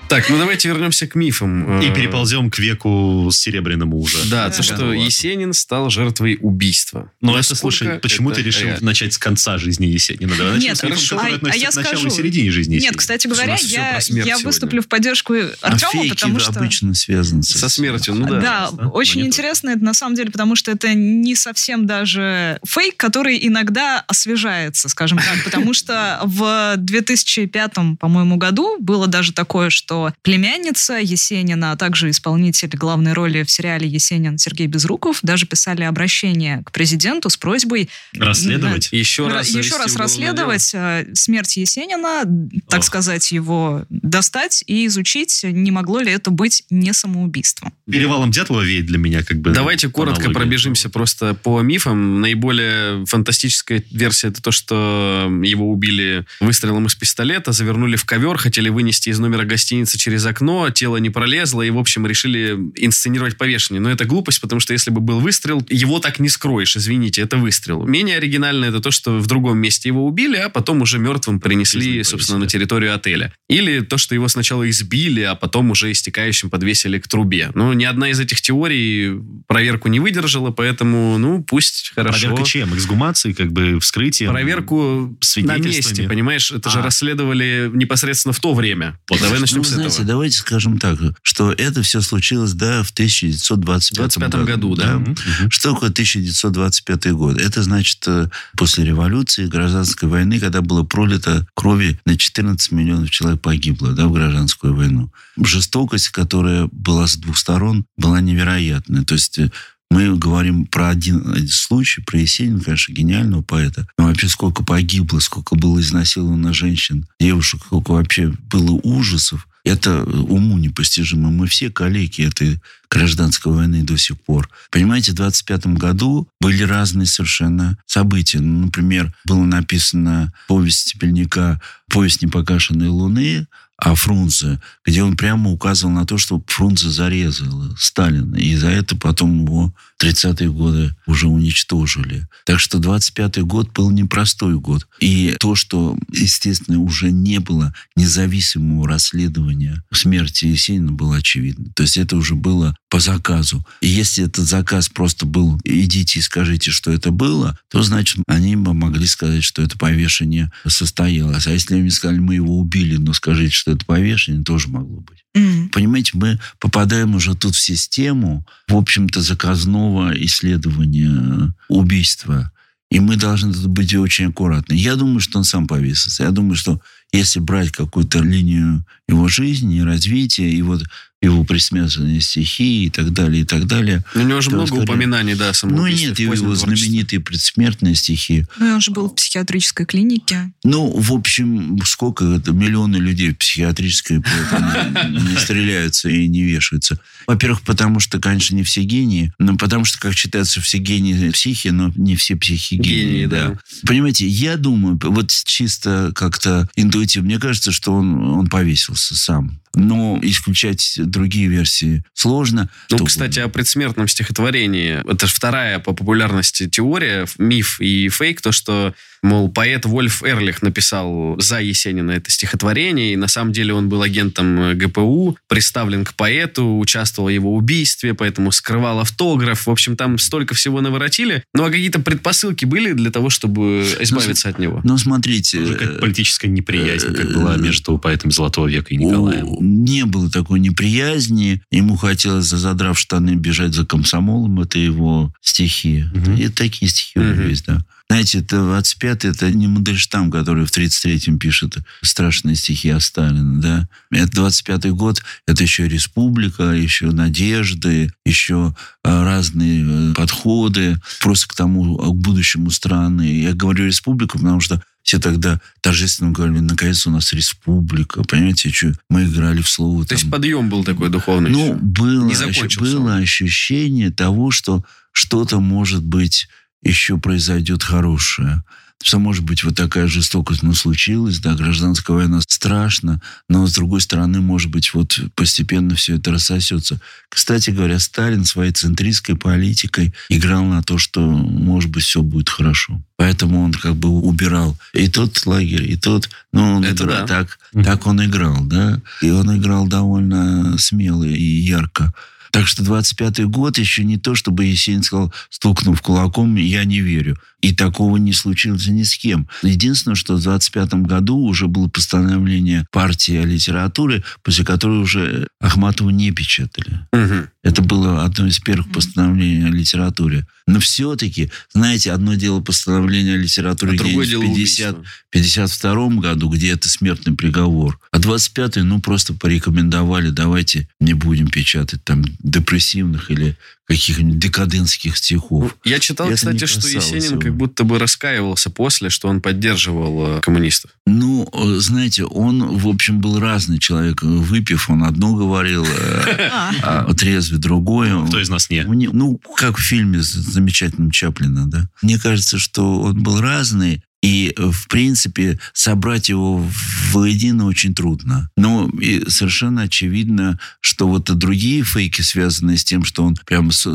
Так, 0.08 0.28
ну 0.30 0.38
давайте 0.38 0.68
вернемся 0.68 1.06
к 1.06 1.14
мифам. 1.14 1.80
И 1.80 1.88
Э, 1.88 1.94
переползем 1.94 2.50
к 2.50 2.58
веку 2.58 3.28
серебряному 3.32 3.98
уже. 3.98 4.18
Да, 4.30 4.50
то, 4.50 4.62
что 4.62 4.76
Ну. 4.84 4.92
Есенин 4.92 5.52
стал 5.52 5.90
жертвой 5.90 6.38
убийства. 6.40 7.10
Но 7.20 7.38
это, 7.38 7.54
слушай, 7.54 7.98
почему 7.98 8.30
ты 8.30 8.42
решил 8.42 8.68
начать 8.80 9.14
с 9.14 9.18
конца 9.18 9.58
жизни 9.58 9.86
Есенина? 9.86 10.34
Давай 10.36 10.54
начнем 10.54 10.68
Нет, 10.70 10.76
с 10.78 10.82
мифом, 10.82 10.96
хорошо. 10.96 11.16
который 11.16 11.52
а- 11.52 11.56
я 11.56 11.72
скажу- 11.72 12.06
и 12.06 12.10
середине 12.10 12.50
жизни 12.50 12.76
Нет, 12.76 12.96
кстати 12.96 13.26
говоря, 13.26 13.56
я, 13.60 14.38
выступлю 14.38 14.82
в 14.82 14.88
поддержку 14.88 15.34
А 15.34 15.48
Артема, 15.62 16.08
потому 16.08 16.38
что... 16.38 16.50
обычно 16.60 16.94
связаны 16.94 17.42
со, 17.42 17.68
смертью, 17.68 18.14
ну 18.14 18.26
да. 18.26 18.40
Да, 18.40 18.68
очень 18.88 19.22
интересно 19.26 19.70
это 19.70 19.82
на 19.84 19.94
самом 19.94 20.14
деле, 20.16 20.30
потому 20.30 20.54
что 20.54 20.70
это 20.70 20.92
не 20.94 21.34
совсем 21.34 21.86
даже 21.86 22.58
фейк, 22.66 22.96
который 22.96 23.38
иногда 23.46 24.04
освежается, 24.06 24.88
скажем 24.88 25.18
так, 25.18 25.44
потому 25.44 25.72
что 25.74 26.20
в 26.24 26.74
2005, 26.76 27.96
по-моему, 27.98 28.36
году 28.36 28.76
было 28.80 29.06
даже 29.06 29.32
такое, 29.32 29.70
что 29.70 29.93
племянница 30.22 30.94
Есенина, 30.94 31.72
а 31.72 31.76
также 31.76 32.10
исполнитель 32.10 32.70
главной 32.76 33.12
роли 33.12 33.42
в 33.42 33.50
сериале 33.50 33.86
«Есенин» 33.88 34.38
Сергей 34.38 34.66
Безруков 34.66 35.18
даже 35.22 35.46
писали 35.46 35.82
обращение 35.82 36.62
к 36.64 36.72
президенту 36.72 37.30
с 37.30 37.36
просьбой 37.36 37.88
Расследовать? 38.14 38.88
Еще 38.92 39.28
раз, 39.28 39.48
еще 39.48 39.76
раз 39.76 39.96
расследовать 39.96 40.70
э, 40.74 41.06
смерть 41.14 41.56
Есенина, 41.56 42.24
так 42.68 42.80
Ох. 42.80 42.86
сказать, 42.86 43.32
его 43.32 43.84
достать 43.88 44.64
и 44.66 44.86
изучить, 44.86 45.40
не 45.44 45.70
могло 45.70 46.00
ли 46.00 46.12
это 46.12 46.30
быть 46.30 46.64
не 46.70 46.92
самоубийством. 46.92 47.72
Перевалом 47.90 48.30
Дятлова 48.30 48.62
веет 48.62 48.86
для 48.86 48.98
меня 48.98 49.22
как 49.22 49.40
бы... 49.40 49.50
Давайте 49.50 49.88
коротко 49.88 50.22
аналогия. 50.22 50.40
пробежимся 50.40 50.88
просто 50.88 51.34
по 51.34 51.60
мифам. 51.60 52.20
Наиболее 52.20 53.04
фантастическая 53.06 53.82
версия 53.90 54.28
это 54.28 54.42
то, 54.42 54.50
что 54.50 55.30
его 55.42 55.70
убили 55.70 56.24
выстрелом 56.40 56.86
из 56.86 56.94
пистолета, 56.94 57.52
завернули 57.52 57.96
в 57.96 58.04
ковер, 58.04 58.36
хотели 58.36 58.68
вынести 58.68 59.10
из 59.10 59.18
номера 59.18 59.44
гостиницы 59.44 59.83
через 59.92 60.24
окно, 60.26 60.70
тело 60.70 60.96
не 60.96 61.10
пролезло 61.10 61.62
и, 61.62 61.70
в 61.70 61.78
общем, 61.78 62.06
решили 62.06 62.56
инсценировать 62.76 63.36
повешение. 63.36 63.80
Но 63.80 63.90
это 63.90 64.04
глупость, 64.04 64.40
потому 64.40 64.60
что 64.60 64.72
если 64.72 64.90
бы 64.90 65.00
был 65.00 65.20
выстрел, 65.20 65.64
его 65.68 65.98
так 66.00 66.18
не 66.18 66.28
скроешь, 66.28 66.76
извините, 66.76 67.22
это 67.22 67.36
выстрел. 67.36 67.86
Менее 67.86 68.16
оригинально 68.16 68.66
это 68.66 68.80
то, 68.80 68.90
что 68.90 69.18
в 69.18 69.26
другом 69.26 69.58
месте 69.58 69.88
его 69.88 70.06
убили, 70.06 70.36
а 70.36 70.48
потом 70.48 70.82
уже 70.82 70.98
мертвым 70.98 71.40
принесли, 71.40 72.02
собственно, 72.04 72.38
на 72.38 72.46
территорию 72.46 72.94
отеля. 72.94 73.32
Или 73.48 73.80
то, 73.80 73.98
что 73.98 74.14
его 74.14 74.28
сначала 74.28 74.68
избили, 74.68 75.22
а 75.22 75.34
потом 75.34 75.70
уже 75.70 75.90
истекающим 75.92 76.50
подвесили 76.50 76.98
к 76.98 77.08
трубе. 77.08 77.50
Ну, 77.54 77.72
ни 77.72 77.84
одна 77.84 78.10
из 78.10 78.20
этих 78.20 78.40
теорий 78.40 79.20
проверку 79.46 79.88
не 79.88 80.00
выдержала, 80.00 80.50
поэтому, 80.50 81.18
ну, 81.18 81.42
пусть 81.42 81.92
хорошо. 81.94 82.28
Проверка 82.28 82.48
чем? 82.48 82.74
Эксгумации, 82.74 83.32
как 83.32 83.52
бы 83.52 83.78
вскрытие? 83.80 84.30
Проверку 84.30 85.16
на 85.36 85.58
месте, 85.58 86.08
понимаешь? 86.08 86.50
Это 86.52 86.70
же 86.70 86.80
А. 86.80 86.82
расследовали 86.82 87.70
непосредственно 87.72 88.32
в 88.32 88.40
то 88.40 88.54
время. 88.54 88.98
Вот, 89.08 89.20
давай 89.20 89.40
начнем 89.40 89.64
с 89.64 89.73
знаете, 89.74 89.96
этого. 89.96 90.08
давайте 90.08 90.36
скажем 90.36 90.78
так, 90.78 90.98
что 91.22 91.52
это 91.52 91.82
все 91.82 92.00
случилось, 92.00 92.52
да, 92.52 92.82
в 92.82 92.90
1925 92.90 93.94
25 93.94 94.44
году, 94.44 94.74
да. 94.74 94.98
Мгм, 94.98 95.10
мгм. 95.12 95.50
Что 95.50 95.72
такое 95.74 95.90
1925 95.90 97.12
год? 97.12 97.38
Это 97.38 97.62
значит 97.62 98.02
э, 98.06 98.28
после 98.56 98.84
революции, 98.84 99.46
гражданской 99.46 100.08
войны, 100.08 100.38
когда 100.40 100.60
было 100.60 100.82
пролито 100.82 101.46
крови 101.54 102.00
на 102.04 102.16
14 102.16 102.72
миллионов 102.72 103.10
человек 103.10 103.40
погибло 103.40 103.92
да, 103.92 104.06
в 104.06 104.12
гражданскую 104.12 104.74
войну. 104.74 105.10
Жестокость, 105.42 106.08
которая 106.08 106.68
была 106.72 107.06
с 107.06 107.16
двух 107.16 107.36
сторон, 107.36 107.84
была 107.96 108.20
невероятная. 108.20 109.04
То 109.04 109.14
есть 109.14 109.38
э, 109.38 109.50
мы 109.90 110.16
говорим 110.16 110.66
про 110.66 110.88
один 110.88 111.48
случай, 111.48 112.00
про 112.00 112.18
Есенина, 112.18 112.60
конечно, 112.60 112.92
гениального 112.92 113.42
поэта. 113.42 113.86
Но 113.96 114.06
вообще 114.06 114.28
сколько 114.28 114.64
погибло, 114.64 115.20
сколько 115.20 115.54
было 115.54 115.80
изнасиловано 115.80 116.52
женщин, 116.52 117.06
девушек, 117.20 117.62
сколько 117.64 117.92
вообще 117.92 118.32
было 118.50 118.72
ужасов. 118.82 119.46
Это 119.64 120.04
уму 120.04 120.58
непостижимо. 120.58 121.30
Мы 121.30 121.46
все 121.46 121.70
коллеги 121.70 122.26
этой 122.26 122.60
гражданской 122.90 123.50
войны 123.50 123.82
до 123.82 123.96
сих 123.96 124.20
пор. 124.20 124.50
Понимаете, 124.70 125.12
в 125.12 125.16
25 125.16 125.66
году 125.68 126.28
были 126.38 126.62
разные 126.62 127.06
совершенно 127.06 127.78
события. 127.86 128.40
Ну, 128.40 128.66
например, 128.66 129.12
было 129.24 129.42
написано 129.42 130.32
повесть 130.48 130.88
Степельника 130.88 131.60
«Повесть 131.88 132.22
непогашенной 132.22 132.88
луны», 132.88 133.46
о 133.76 133.94
Фрунзе, 133.94 134.60
где 134.84 135.02
он 135.02 135.16
прямо 135.16 135.50
указывал 135.50 135.92
на 135.92 136.06
то, 136.06 136.16
что 136.16 136.42
Фрунзе 136.46 136.90
зарезал 136.90 137.76
Сталина. 137.76 138.36
И 138.36 138.54
за 138.56 138.68
это 138.68 138.96
потом 138.96 139.44
его 139.44 139.74
в 139.98 140.04
30-е 140.04 140.50
годы 140.50 140.94
уже 141.06 141.26
уничтожили. 141.26 142.28
Так 142.46 142.60
что 142.60 142.78
25-й 142.78 143.42
год 143.42 143.72
был 143.72 143.90
непростой 143.90 144.54
год. 144.58 144.86
И 145.00 145.36
то, 145.40 145.54
что, 145.54 145.96
естественно, 146.12 146.78
уже 146.78 147.10
не 147.10 147.40
было 147.40 147.74
независимого 147.96 148.88
расследования 148.88 149.82
смерти 149.92 150.46
Есенина, 150.46 150.92
было 150.92 151.16
очевидно. 151.16 151.66
То 151.74 151.82
есть 151.82 151.96
это 151.96 152.16
уже 152.16 152.34
было 152.34 152.76
по 152.88 153.00
заказу. 153.00 153.66
И 153.80 153.88
если 153.88 154.24
этот 154.24 154.46
заказ 154.46 154.88
просто 154.88 155.26
был 155.26 155.58
«идите 155.64 156.20
и 156.20 156.22
скажите, 156.22 156.70
что 156.70 156.92
это 156.92 157.10
было», 157.10 157.58
то, 157.70 157.82
значит, 157.82 158.22
они 158.28 158.56
бы 158.56 158.72
могли 158.72 159.06
сказать, 159.06 159.42
что 159.42 159.62
это 159.62 159.76
повешение 159.76 160.52
состоялось. 160.66 161.46
А 161.46 161.50
если 161.50 161.74
они 161.74 161.90
сказали, 161.90 162.18
мы 162.20 162.36
его 162.36 162.58
убили, 162.58 162.96
но 162.96 163.12
скажите, 163.12 163.63
что 163.64 163.72
это 163.72 163.86
повешение, 163.86 164.44
тоже 164.44 164.68
могло 164.68 165.00
быть. 165.00 165.24
М. 165.34 165.70
Понимаете, 165.70 166.10
мы 166.14 166.38
попадаем 166.60 167.14
уже 167.14 167.34
тут 167.34 167.54
в 167.54 167.58
систему, 167.60 168.46
в 168.68 168.76
общем-то, 168.76 169.22
заказного 169.22 170.12
исследования 170.22 171.54
убийства. 171.68 172.52
И 172.90 173.00
мы 173.00 173.16
должны 173.16 173.54
тут 173.54 173.66
быть 173.68 173.94
очень 173.94 174.26
аккуратны. 174.26 174.74
Я 174.74 174.96
думаю, 174.96 175.20
что 175.20 175.38
он 175.38 175.44
сам 175.44 175.66
повесился. 175.66 176.24
Я 176.24 176.30
думаю, 176.30 176.56
что 176.56 176.78
если 177.10 177.40
брать 177.40 177.70
какую-то 177.70 178.20
линию 178.20 178.84
его 179.08 179.28
жизни, 179.28 179.80
развития, 179.80 180.50
и 180.50 180.60
вот 180.60 180.84
его 181.24 181.44
присмертные 181.44 182.20
стихи 182.20 182.84
и 182.86 182.90
так 182.90 183.12
далее, 183.12 183.42
и 183.42 183.44
так 183.44 183.66
далее. 183.66 184.04
У 184.14 184.20
него 184.20 184.40
же 184.40 184.50
много 184.50 184.66
скорее- 184.68 184.84
упоминаний, 184.84 185.34
да, 185.34 185.48
Ну, 185.48 185.52
самоубийств 185.54 186.08
нет, 186.08 186.18
его 186.18 186.34
творчестве. 186.34 186.76
знаменитые 186.76 187.20
предсмертные 187.20 187.94
стихи. 187.94 188.46
Ну, 188.58 188.74
он 188.74 188.80
же 188.80 188.90
был 188.90 189.08
в 189.08 189.14
психиатрической 189.14 189.86
клинике. 189.86 190.52
Ну, 190.64 190.90
в 190.90 191.12
общем, 191.12 191.78
сколько 191.84 192.24
это? 192.24 192.52
Миллионы 192.52 192.96
людей 192.96 193.30
в 193.32 193.38
психиатрической 193.38 194.18
не 194.18 195.36
стреляются 195.38 196.08
и 196.08 196.28
не 196.28 196.42
вешаются. 196.42 196.98
Во-первых, 197.26 197.62
потому 197.62 198.00
что, 198.00 198.18
конечно, 198.20 198.54
не 198.54 198.62
все 198.62 198.82
гении, 198.82 199.32
но 199.38 199.56
потому 199.56 199.84
что, 199.84 199.98
как 199.98 200.14
считается, 200.14 200.60
все 200.60 200.78
гении 200.78 201.30
психи, 201.30 201.68
но 201.68 201.92
не 201.96 202.16
все 202.16 202.36
психи 202.36 202.74
гении. 202.74 203.04
Гении, 203.04 203.26
да. 203.26 203.58
Понимаете, 203.86 204.26
я 204.26 204.56
думаю, 204.56 204.98
вот 205.02 205.30
чисто 205.44 206.12
как-то 206.14 206.68
интуитивно, 206.76 207.26
мне 207.26 207.38
кажется, 207.38 207.72
что 207.72 207.92
он, 207.94 208.14
он 208.22 208.46
повесился 208.48 209.16
сам. 209.16 209.60
Но 209.74 210.18
исключать 210.22 210.94
другие 210.98 211.48
версии 211.48 212.04
сложно. 212.14 212.70
Ну, 212.90 212.98
То- 212.98 213.04
кстати, 213.04 213.40
о 213.40 213.48
предсмертном 213.48 214.08
стихотворении. 214.08 215.00
Это 215.10 215.26
вторая 215.26 215.78
по 215.78 215.92
популярности 215.92 216.68
теория, 216.68 217.26
миф 217.38 217.80
и 217.80 218.08
фейк, 218.08 218.40
то, 218.40 218.52
что, 218.52 218.94
мол, 219.24 219.48
поэт 219.48 219.86
Вольф 219.86 220.22
Эрлих 220.22 220.62
написал 220.62 221.36
за 221.40 221.58
Есенина 221.58 222.12
это 222.12 222.30
стихотворение, 222.30 223.14
и 223.14 223.16
на 223.16 223.26
самом 223.26 223.52
деле 223.52 223.72
он 223.72 223.88
был 223.88 224.02
агентом 224.02 224.60
э, 224.60 224.74
ГПУ, 224.74 225.36
представлен 225.48 226.04
к 226.04 226.14
поэту, 226.14 226.78
участвовал 226.78 227.28
в 227.28 227.32
его 227.32 227.54
убийстве, 227.54 228.12
поэтому 228.14 228.52
скрывал 228.52 229.00
автограф. 229.00 229.66
В 229.66 229.70
общем, 229.70 229.96
там 229.96 230.18
столько 230.18 230.54
всего 230.54 230.82
наворотили. 230.82 231.42
Ну, 231.54 231.64
а 231.64 231.70
какие-то 231.70 232.00
предпосылки 232.00 232.66
были 232.66 232.92
для 232.92 233.10
того, 233.10 233.30
чтобы 233.30 233.86
избавиться 234.00 234.50
от 234.50 234.58
него? 234.58 234.82
Ну, 234.84 234.98
смотрите... 234.98 235.58
Уже 235.58 235.74
как 235.74 236.00
политическая 236.00 236.48
неприязнь, 236.48 237.14
как 237.14 237.24
э, 237.24 237.34
была 237.34 237.56
между 237.56 237.96
поэтами 237.96 238.30
Золотого 238.30 238.66
века 238.66 238.92
и 238.92 238.96
Николаем. 238.96 239.56
Не 239.60 240.04
было 240.04 240.30
такой 240.30 240.60
неприязни. 240.60 241.62
Ему 241.70 241.96
хотелось, 241.96 242.44
задрав 242.44 242.98
штаны, 242.98 243.36
бежать 243.36 243.72
за 243.72 243.86
комсомолом. 243.86 244.60
Это 244.60 244.78
его 244.78 245.32
стихи. 245.40 246.04
Мгм. 246.12 246.36
И 246.36 246.48
такие 246.48 246.90
стихи 246.90 247.18
у 247.18 247.22
него 247.22 247.34
Мгм. 247.34 247.48
есть, 247.48 247.64
да. 247.64 247.84
Знаете, 248.10 248.40
это 248.40 248.62
25 248.62 249.24
это 249.24 249.50
не 249.50 249.66
Мандельштам, 249.66 250.30
который 250.30 250.66
в 250.66 250.76
33-м 250.76 251.38
пишет 251.38 251.78
страшные 252.02 252.54
стихи 252.54 252.90
о 252.90 253.00
Сталине, 253.00 253.62
да. 253.62 253.88
Это 254.10 254.42
25-й 254.42 254.90
год, 254.90 255.22
это 255.46 255.62
еще 255.62 255.88
республика, 255.88 256.64
еще 256.64 257.06
надежды, 257.06 258.12
еще 258.26 258.74
э, 259.04 259.22
разные 259.22 260.10
э, 260.10 260.14
подходы 260.14 261.00
просто 261.20 261.48
к 261.48 261.54
тому, 261.54 261.98
э, 261.98 262.06
к 262.10 262.14
будущему 262.14 262.70
страны. 262.70 263.40
Я 263.40 263.54
говорю 263.54 263.86
республика, 263.86 264.38
потому 264.38 264.60
что 264.60 264.82
все 265.02 265.18
тогда 265.18 265.60
торжественно 265.80 266.30
говорили, 266.30 266.60
наконец 266.60 267.06
у 267.06 267.10
нас 267.10 267.32
республика, 267.32 268.22
понимаете, 268.24 268.70
что 268.70 268.92
мы 269.08 269.24
играли 269.24 269.62
в 269.62 269.68
слово. 269.68 270.02
То 270.02 270.10
там. 270.10 270.18
есть 270.18 270.30
подъем 270.30 270.68
был 270.68 270.84
такой 270.84 271.08
духовный. 271.08 271.50
Ну, 271.50 271.66
еще. 271.66 271.74
было, 271.74 272.32
было 272.80 273.16
ощущение 273.16 274.10
того, 274.10 274.50
что 274.50 274.84
что-то, 275.12 275.60
может 275.60 276.02
быть, 276.02 276.48
еще 276.84 277.18
произойдет 277.18 277.82
хорошее. 277.82 278.62
Что, 279.02 279.18
может 279.18 279.44
быть, 279.44 279.64
вот 279.64 279.74
такая 279.74 280.06
жестокость, 280.06 280.62
ну, 280.62 280.72
случилась, 280.72 281.38
да, 281.38 281.54
гражданская 281.54 282.16
война 282.16 282.40
страшно, 282.40 283.20
но, 283.50 283.66
с 283.66 283.74
другой 283.74 284.00
стороны, 284.00 284.40
может 284.40 284.70
быть, 284.70 284.94
вот 284.94 285.20
постепенно 285.34 285.94
все 285.94 286.16
это 286.16 286.30
рассосется. 286.30 287.00
Кстати 287.28 287.68
говоря, 287.68 287.98
Сталин 287.98 288.46
своей 288.46 288.72
центристской 288.72 289.36
политикой 289.36 290.14
играл 290.30 290.64
на 290.64 290.82
то, 290.82 290.96
что, 290.96 291.20
может 291.20 291.90
быть, 291.90 292.04
все 292.04 292.22
будет 292.22 292.48
хорошо. 292.48 293.02
Поэтому 293.16 293.62
он 293.62 293.72
как 293.72 293.94
бы 293.96 294.08
убирал 294.08 294.78
и 294.94 295.08
тот 295.08 295.44
лагерь, 295.44 295.90
и 295.90 295.96
тот... 295.96 296.30
Ну, 296.52 296.76
он 296.76 296.84
Это 296.84 297.04
играл- 297.04 297.26
да. 297.26 297.26
так, 297.26 297.58
так 297.84 298.06
он 298.06 298.24
играл, 298.24 298.64
да. 298.64 299.02
И 299.20 299.28
он 299.28 299.54
играл 299.54 299.86
довольно 299.86 300.78
смело 300.78 301.24
и 301.24 301.42
ярко. 301.42 302.14
Так 302.54 302.68
что 302.68 302.84
25-й 302.84 303.46
год 303.46 303.78
еще 303.78 304.04
не 304.04 304.16
то, 304.16 304.36
чтобы 304.36 304.66
Есенин 304.66 305.02
сказал, 305.02 305.34
стукнув 305.50 306.00
кулаком, 306.00 306.54
я 306.54 306.84
не 306.84 307.00
верю. 307.00 307.36
И 307.64 307.72
такого 307.72 308.18
не 308.18 308.34
случилось 308.34 308.88
ни 308.88 309.04
с 309.04 309.16
кем. 309.16 309.48
Единственное, 309.62 310.16
что 310.16 310.36
в 310.36 310.42
25 310.42 310.96
году 311.06 311.38
уже 311.38 311.66
было 311.66 311.88
постановление 311.88 312.86
партии 312.90 313.36
о 313.36 313.46
литературе, 313.46 314.22
после 314.42 314.66
которой 314.66 315.00
уже 315.00 315.48
Ахматову 315.60 316.10
не 316.10 316.30
печатали. 316.30 317.06
Мгм. 317.10 317.48
Это 317.62 317.80
было 317.80 318.22
одно 318.22 318.48
из 318.48 318.58
первых 318.58 318.92
постановлений 318.92 319.64
о 319.64 319.70
литературе. 319.70 320.46
Но 320.66 320.78
все-таки, 320.78 321.50
знаете, 321.72 322.12
одно 322.12 322.34
дело 322.34 322.60
постановление 322.60 323.36
о 323.36 323.38
литературе 323.38 323.98
А 323.98 324.02
в 324.02 324.06
50, 324.06 324.42
убийство. 324.42 325.04
52 325.30 326.08
году, 326.20 326.50
где 326.50 326.72
это 326.72 326.90
смертный 326.90 327.34
приговор. 327.34 327.98
А 328.12 328.18
25-й, 328.18 328.82
ну, 328.82 329.00
просто 329.00 329.32
порекомендовали, 329.32 330.28
давайте 330.28 330.86
не 331.00 331.14
будем 331.14 331.48
печатать 331.48 332.04
там 332.04 332.24
депрессивных 332.40 333.30
или 333.30 333.56
каких-нибудь 333.86 334.38
декадентских 334.38 335.16
стихов. 335.16 335.76
Я 335.84 335.98
читал, 335.98 336.28
Это 336.28 336.36
кстати, 336.36 336.64
что 336.66 336.88
Есенин 336.88 337.32
его. 337.32 337.40
как 337.40 337.54
будто 337.54 337.84
бы 337.84 337.98
раскаивался 337.98 338.70
после, 338.70 339.10
что 339.10 339.28
он 339.28 339.40
поддерживал 339.40 340.38
э, 340.38 340.40
коммунистов. 340.40 340.92
Ну, 341.06 341.48
э, 341.52 341.78
знаете, 341.80 342.24
он, 342.24 342.78
в 342.78 342.88
общем, 342.88 343.20
был 343.20 343.38
разный 343.38 343.78
человек. 343.78 344.22
Выпив, 344.22 344.88
он 344.88 345.04
одно 345.04 345.34
говорил, 345.34 345.84
э, 345.84 346.50
А, 346.82 347.12
трезвый 347.14 347.60
другое. 347.60 348.24
Кто 348.26 348.40
из 348.40 348.48
нас 348.48 348.70
не? 348.70 348.82
Ну, 348.84 349.38
как 349.56 349.76
в 349.78 349.82
фильме 349.82 350.22
с 350.22 350.32
замечательным 350.32 351.10
Чаплина, 351.10 351.68
да. 351.68 351.88
Мне 352.02 352.18
кажется, 352.18 352.58
что 352.58 353.02
он 353.02 353.22
был 353.22 353.40
разный, 353.40 354.02
и, 354.24 354.54
в 354.56 354.88
принципе, 354.88 355.58
собрать 355.74 356.30
его 356.30 356.66
воедино 357.12 357.66
очень 357.66 357.94
трудно. 357.94 358.48
Но 358.56 358.88
и 358.98 359.28
совершенно 359.28 359.82
очевидно, 359.82 360.58
что 360.80 361.06
вот 361.06 361.24
другие 361.36 361.84
фейки, 361.84 362.22
связанные 362.22 362.78
с 362.78 362.84
тем, 362.84 363.04
что 363.04 363.22
он 363.22 363.36
прямо 363.44 363.70
с, 363.70 363.86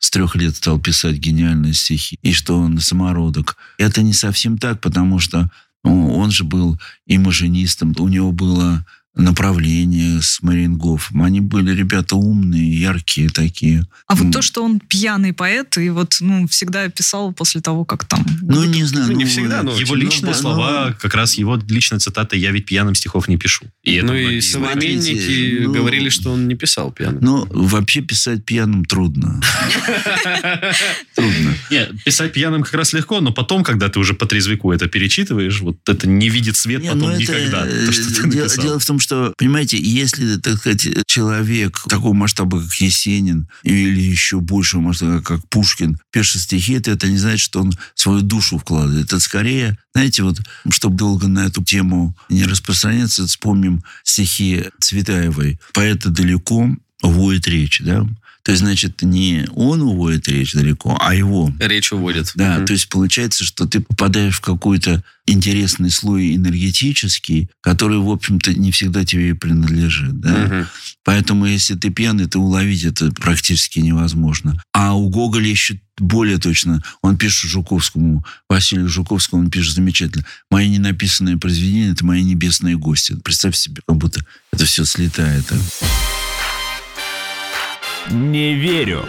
с 0.00 0.10
трех 0.10 0.34
лет 0.34 0.56
стал 0.56 0.80
писать 0.80 1.18
гениальные 1.18 1.72
стихи, 1.72 2.18
и 2.22 2.32
что 2.32 2.58
он 2.58 2.80
самородок, 2.80 3.56
это 3.78 4.02
не 4.02 4.12
совсем 4.12 4.58
так, 4.58 4.80
потому 4.80 5.20
что 5.20 5.52
ну, 5.84 6.16
он 6.16 6.32
же 6.32 6.42
был 6.42 6.80
и 7.06 7.16
машинистом, 7.16 7.94
у 8.00 8.08
него 8.08 8.32
было 8.32 8.84
направление 9.16 10.20
с 10.22 10.42
Марингофом. 10.42 11.22
Они 11.22 11.40
были 11.40 11.74
ребята 11.74 12.16
умные, 12.16 12.80
яркие 12.80 13.30
такие. 13.30 13.84
а 14.06 14.14
вот 14.14 14.26
М. 14.26 14.32
то, 14.32 14.42
что 14.42 14.62
он 14.62 14.78
пьяный 14.78 15.32
поэт, 15.32 15.78
и 15.78 15.88
вот, 15.90 16.18
ну, 16.20 16.46
всегда 16.48 16.88
писал 16.88 17.32
после 17.32 17.60
того, 17.60 17.84
как 17.84 18.04
там... 18.04 18.24
Ну, 18.42 18.64
не 18.64 18.84
знаю. 18.84 19.06
Ну, 19.08 19.12
не 19.16 19.24
всегда, 19.24 19.62
но 19.62 19.72
Его 19.74 19.94
личные 19.94 20.32
ну, 20.34 20.38
слова, 20.38 20.94
как 21.00 21.14
раз 21.14 21.34
его 21.38 21.58
личная 21.68 21.98
цитата 21.98 22.36
«Я 22.36 22.50
ведь 22.52 22.66
пьяным 22.66 22.94
стихов 22.94 23.26
не 23.28 23.36
пишу». 23.38 23.64
И 23.82 24.00
ну 24.02 24.14
и 24.14 24.40
современники 24.40 25.60
ну- 25.64 25.72
говорили, 25.72 26.08
что 26.10 26.30
он 26.32 26.46
не 26.46 26.54
писал 26.54 26.92
пьяным. 26.92 27.18
Ну, 27.22 27.46
вообще 27.50 28.02
писать 28.02 28.44
пьяным 28.44 28.84
трудно. 28.84 29.40
Трудно. 31.14 31.54
Не, 31.70 31.86
писать 32.04 32.32
пьяным 32.32 32.62
как 32.62 32.74
раз 32.74 32.92
легко, 32.92 33.20
но 33.20 33.32
потом, 33.32 33.64
когда 33.64 33.88
ты 33.88 33.98
уже 33.98 34.14
по 34.14 34.26
трезвику 34.26 34.72
это 34.72 34.86
перечитываешь, 34.88 35.60
вот 35.60 35.76
это 35.88 36.06
не 36.08 36.28
видит 36.28 36.56
свет 36.56 36.82
потом 36.82 37.10
ну, 37.10 37.16
никогда. 37.16 37.66
э, 37.66 37.86
То, 37.86 37.92
что 37.92 38.06
ты 38.22 38.28
дело, 38.28 38.42
написал. 38.44 38.64
дело 38.64 38.78
в 38.78 38.84
том, 38.86 38.98
что, 39.06 39.32
понимаете, 39.38 39.78
если, 39.80 40.36
так 40.36 40.58
сказать, 40.58 40.88
человек 41.06 41.80
такого 41.88 42.12
масштаба, 42.12 42.60
как 42.60 42.74
Есенин, 42.74 43.48
или 43.62 44.00
еще 44.00 44.40
большего 44.40 44.80
масштаба, 44.80 45.22
как 45.22 45.48
Пушкин, 45.48 45.98
пишет 46.10 46.42
стихи, 46.42 46.80
то 46.80 46.90
это 46.90 47.08
не 47.08 47.18
значит, 47.18 47.40
что 47.40 47.60
он 47.60 47.72
свою 47.94 48.22
душу 48.22 48.58
вкладывает. 48.58 49.06
Это 49.06 49.20
скорее, 49.20 49.78
знаете, 49.94 50.24
вот, 50.24 50.40
чтобы 50.70 50.96
долго 50.96 51.28
на 51.28 51.46
эту 51.46 51.62
тему 51.62 52.16
не 52.28 52.44
распространяться, 52.44 53.26
вспомним 53.26 53.84
стихи 54.02 54.64
Цветаевой. 54.80 55.60
Поэта 55.72 56.10
далеко, 56.10 56.68
воет 57.02 57.46
речь, 57.46 57.80
да? 57.84 58.06
То 58.46 58.52
есть, 58.52 58.62
значит, 58.62 59.02
не 59.02 59.44
он 59.56 59.82
уводит 59.82 60.28
речь 60.28 60.52
далеко, 60.52 60.96
а 61.00 61.16
его. 61.16 61.52
Речь 61.58 61.90
уводит. 61.90 62.30
Да, 62.36 62.58
Мгм. 62.58 62.66
то 62.66 62.74
есть 62.74 62.88
получается, 62.88 63.42
что 63.42 63.66
ты 63.66 63.80
попадаешь 63.80 64.36
в 64.36 64.40
какой-то 64.40 65.02
интересный 65.26 65.90
слой 65.90 66.36
энергетический, 66.36 67.50
который, 67.60 67.98
в 67.98 68.08
общем-то, 68.08 68.54
не 68.54 68.70
всегда 68.70 69.04
тебе 69.04 69.30
и 69.30 69.32
принадлежит. 69.32 70.20
Да? 70.20 70.30
Мгм. 70.32 70.66
Поэтому, 71.02 71.46
если 71.46 71.74
ты 71.74 71.90
пьяный, 71.90 72.26
то 72.26 72.38
уловить 72.38 72.84
это 72.84 73.10
практически 73.10 73.80
невозможно. 73.80 74.62
А 74.72 74.94
у 74.94 75.08
Гоголя 75.08 75.48
еще 75.48 75.80
более 75.98 76.38
точно. 76.38 76.84
Он 77.02 77.18
пишет 77.18 77.50
Жуковскому, 77.50 78.24
Василию 78.48 78.88
Жуковскому, 78.88 79.42
он 79.42 79.50
пишет 79.50 79.74
замечательно. 79.74 80.24
Мои 80.52 80.68
ненаписанные 80.68 81.36
произведения– 81.36 81.90
это 81.92 82.06
мои 82.06 82.22
небесные 82.22 82.76
гости. 82.78 83.16
Представь 83.24 83.56
себе, 83.56 83.82
как 83.84 83.96
будто 83.96 84.24
это 84.52 84.64
все 84.66 84.84
слетает. 84.84 85.46
Не 88.10 88.54
верю. 88.54 89.04